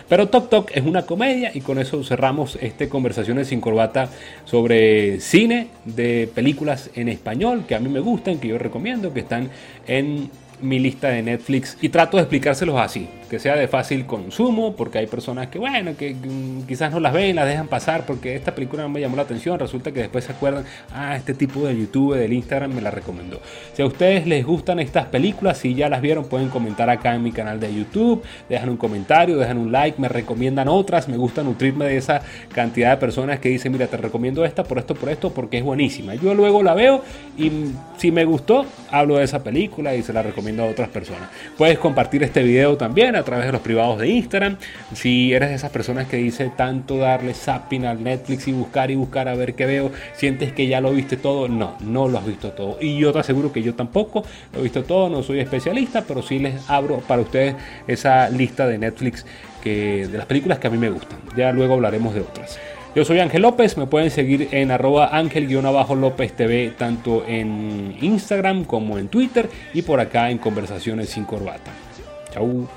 Pero 0.10 0.28
Tok 0.28 0.50
Tok 0.50 0.72
es 0.74 0.84
una 0.84 1.04
comedia 1.04 1.51
y 1.54 1.62
con 1.62 1.78
eso 1.78 2.04
cerramos 2.04 2.58
este 2.62 2.89
Conversaciones 2.89 3.48
sin 3.48 3.62
Corbata 3.62 4.10
sobre 4.44 5.20
cine 5.20 5.68
de 5.86 6.28
películas 6.34 6.89
en 6.96 7.10
español 7.10 7.66
que 7.68 7.75
a 7.75 7.80
mí 7.80 7.89
me 7.89 8.00
gustan, 8.00 8.39
que 8.39 8.48
yo 8.48 8.58
recomiendo, 8.58 9.13
que 9.13 9.20
están 9.20 9.50
en 9.88 10.32
mi 10.62 10.80
lista 10.80 11.10
de 11.10 11.22
Netflix. 11.22 11.78
Y 11.80 11.89
trato 11.89 12.18
de 12.18 12.24
explicárselos 12.24 12.80
así 12.80 13.08
que 13.29 13.39
sea 13.39 13.55
de 13.55 13.67
fácil 13.67 14.05
consumo, 14.05 14.75
porque 14.75 14.98
hay 14.98 15.07
personas 15.07 15.48
que, 15.48 15.59
bueno, 15.59 15.95
que 15.95 16.13
mm, 16.13 16.63
quizás 16.67 16.91
no 16.91 17.00
las 17.00 17.13
ven, 17.13 17.36
las 17.36 17.48
dejan 17.48 17.67
pasar, 17.67 18.05
porque 18.05 18.36
esta 18.36 18.55
película 18.55 18.83
no 18.83 18.89
me 18.89 19.00
llamó 19.00 19.15
la 19.15 19.21
atención, 19.21 19.59
resulta 19.59 19.91
que 19.91 20.01
después 20.01 20.25
se 20.25 20.31
acuerdan, 20.31 20.65
ah, 20.93 21.15
este 21.15 21.33
tipo 21.33 21.65
de 21.65 21.77
YouTube, 21.77 22.15
del 22.15 22.33
Instagram 22.33 22.74
me 22.74 22.81
la 22.81 22.91
recomendó. 22.91 23.39
Si 23.74 23.81
a 23.81 23.86
ustedes 23.86 24.27
les 24.27 24.45
gustan 24.45 24.79
estas 24.79 25.05
películas, 25.05 25.59
si 25.59 25.75
ya 25.75 25.89
las 25.89 26.01
vieron, 26.01 26.25
pueden 26.25 26.50
comentar 26.50 26.89
acá 26.89 27.15
en 27.15 27.24
mi 27.24 27.31
canal 27.31 27.59
de 27.59 27.74
YouTube, 27.74 28.24
dejan 28.50 28.69
un 28.69 28.77
comentario, 28.77 29.38
dejan 29.38 29.57
un 29.57 29.71
like, 29.71 30.01
me 30.01 30.09
recomiendan 30.09 30.67
otras, 30.67 31.07
me 31.07 31.17
gusta 31.17 31.43
nutrirme 31.43 31.86
de 31.86 31.98
esa 31.98 32.21
cantidad 32.53 32.91
de 32.91 32.98
personas 32.98 33.39
que 33.39 33.50
dicen, 33.50 33.71
mira, 33.71 33.88
te 33.88 33.98
recomiendo 33.98 34.43
esta 34.43 34.63
por 34.63 34.79
esto, 34.79 34.95
por 34.95 35.09
esto, 35.09 35.31
porque 35.31 35.59
es 35.59 35.63
buenísima. 35.63 36.15
Yo 36.15 36.33
luego 36.33 36.63
la 36.63 36.74
veo 36.74 37.03
y 37.38 37.51
si 37.98 38.11
me 38.11 38.25
gustó, 38.25 38.65
hablo 38.89 39.18
de 39.18 39.24
esa 39.24 39.44
película 39.44 39.96
y 39.96 40.01
se 40.03 40.13
la 40.13 40.24
recomiendo 40.24 40.63
a 40.63 40.68
otras 40.68 40.89
personas. 40.89 41.29
Puedes 41.57 41.77
compartir 41.77 42.24
este 42.24 42.42
video 42.42 42.77
también 42.77 43.15
a 43.20 43.24
través 43.24 43.46
de 43.46 43.51
los 43.51 43.62
privados 43.62 44.00
de 44.00 44.08
Instagram. 44.10 44.58
Si 44.94 45.34
eres 45.34 45.50
de 45.50 45.55
esas 45.55 45.72
personas 45.72 46.08
que 46.08 46.18
dice 46.18 46.51
tanto 46.55 46.98
darle 46.98 47.34
zapping 47.34 47.86
al 47.86 48.03
Netflix 48.03 48.48
y 48.48 48.51
buscar 48.51 48.92
y 48.92 48.96
buscar 48.96 49.27
a 49.27 49.36
ver 49.36 49.53
qué 49.55 49.66
veo, 49.66 49.92
sientes 50.14 50.51
que 50.53 50.68
ya 50.68 50.82
lo 50.82 50.92
viste 50.92 51.18
todo, 51.18 51.48
no, 51.48 51.75
no 51.82 52.08
lo 52.08 52.18
has 52.18 52.25
visto 52.25 52.51
todo. 52.51 52.77
Y 52.82 52.98
yo 52.98 53.14
te 53.14 53.20
aseguro 53.20 53.51
que 53.51 53.62
yo 53.62 53.75
tampoco 53.75 54.24
lo 54.53 54.60
he 54.60 54.64
visto 54.64 54.84
todo, 54.84 55.10
no 55.10 55.24
soy 55.24 55.40
especialista, 55.40 56.03
pero 56.08 56.22
sí 56.22 56.40
les 56.40 56.70
abro 56.70 56.98
para 57.00 57.22
ustedes 57.22 57.55
esa 57.88 58.29
lista 58.29 58.68
de 58.68 58.77
Netflix 58.77 59.25
que, 59.64 60.08
de 60.08 60.18
las 60.18 60.25
películas 60.25 60.60
que 60.60 60.68
a 60.68 60.70
mí 60.70 60.77
me 60.77 60.90
gustan. 60.90 61.20
Ya 61.36 61.51
luego 61.51 61.75
hablaremos 61.75 62.14
de 62.14 62.22
otras. 62.22 62.60
Yo 62.96 63.05
soy 63.05 63.20
Ángel 63.20 63.44
López, 63.44 63.77
me 63.77 63.86
pueden 63.86 64.10
seguir 64.10 64.50
en 64.51 64.72
arroba 64.72 65.16
ángel-lópez 65.16 66.34
TV 66.34 66.74
tanto 66.75 67.24
en 67.27 67.96
Instagram 68.01 68.66
como 68.66 68.98
en 68.98 69.10
Twitter 69.10 69.48
y 69.75 69.84
por 69.84 70.00
acá 70.00 70.32
en 70.32 70.40
Conversaciones 70.40 71.10
sin 71.10 71.24
Corbata. 71.24 71.72
Chau. 72.34 72.68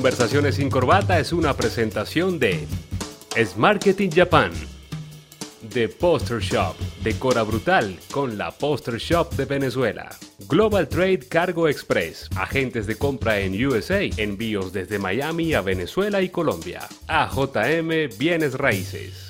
Conversaciones 0.00 0.54
sin 0.54 0.70
corbata 0.70 1.18
es 1.18 1.30
una 1.30 1.54
presentación 1.54 2.38
de 2.38 2.66
Es 3.36 3.58
Marketing 3.58 4.08
Japan, 4.08 4.50
The 5.74 5.90
Poster 5.90 6.40
Shop, 6.40 6.74
Decora 7.04 7.42
Brutal 7.42 7.98
con 8.10 8.38
la 8.38 8.50
Poster 8.50 8.96
Shop 8.96 9.30
de 9.34 9.44
Venezuela. 9.44 10.08
Global 10.48 10.88
Trade 10.88 11.28
Cargo 11.28 11.68
Express, 11.68 12.30
agentes 12.34 12.86
de 12.86 12.96
compra 12.96 13.40
en 13.40 13.62
USA, 13.62 14.00
envíos 14.16 14.72
desde 14.72 14.98
Miami 14.98 15.52
a 15.52 15.60
Venezuela 15.60 16.22
y 16.22 16.30
Colombia. 16.30 16.80
AJM 17.06 18.08
Bienes 18.18 18.54
Raíces. 18.54 19.29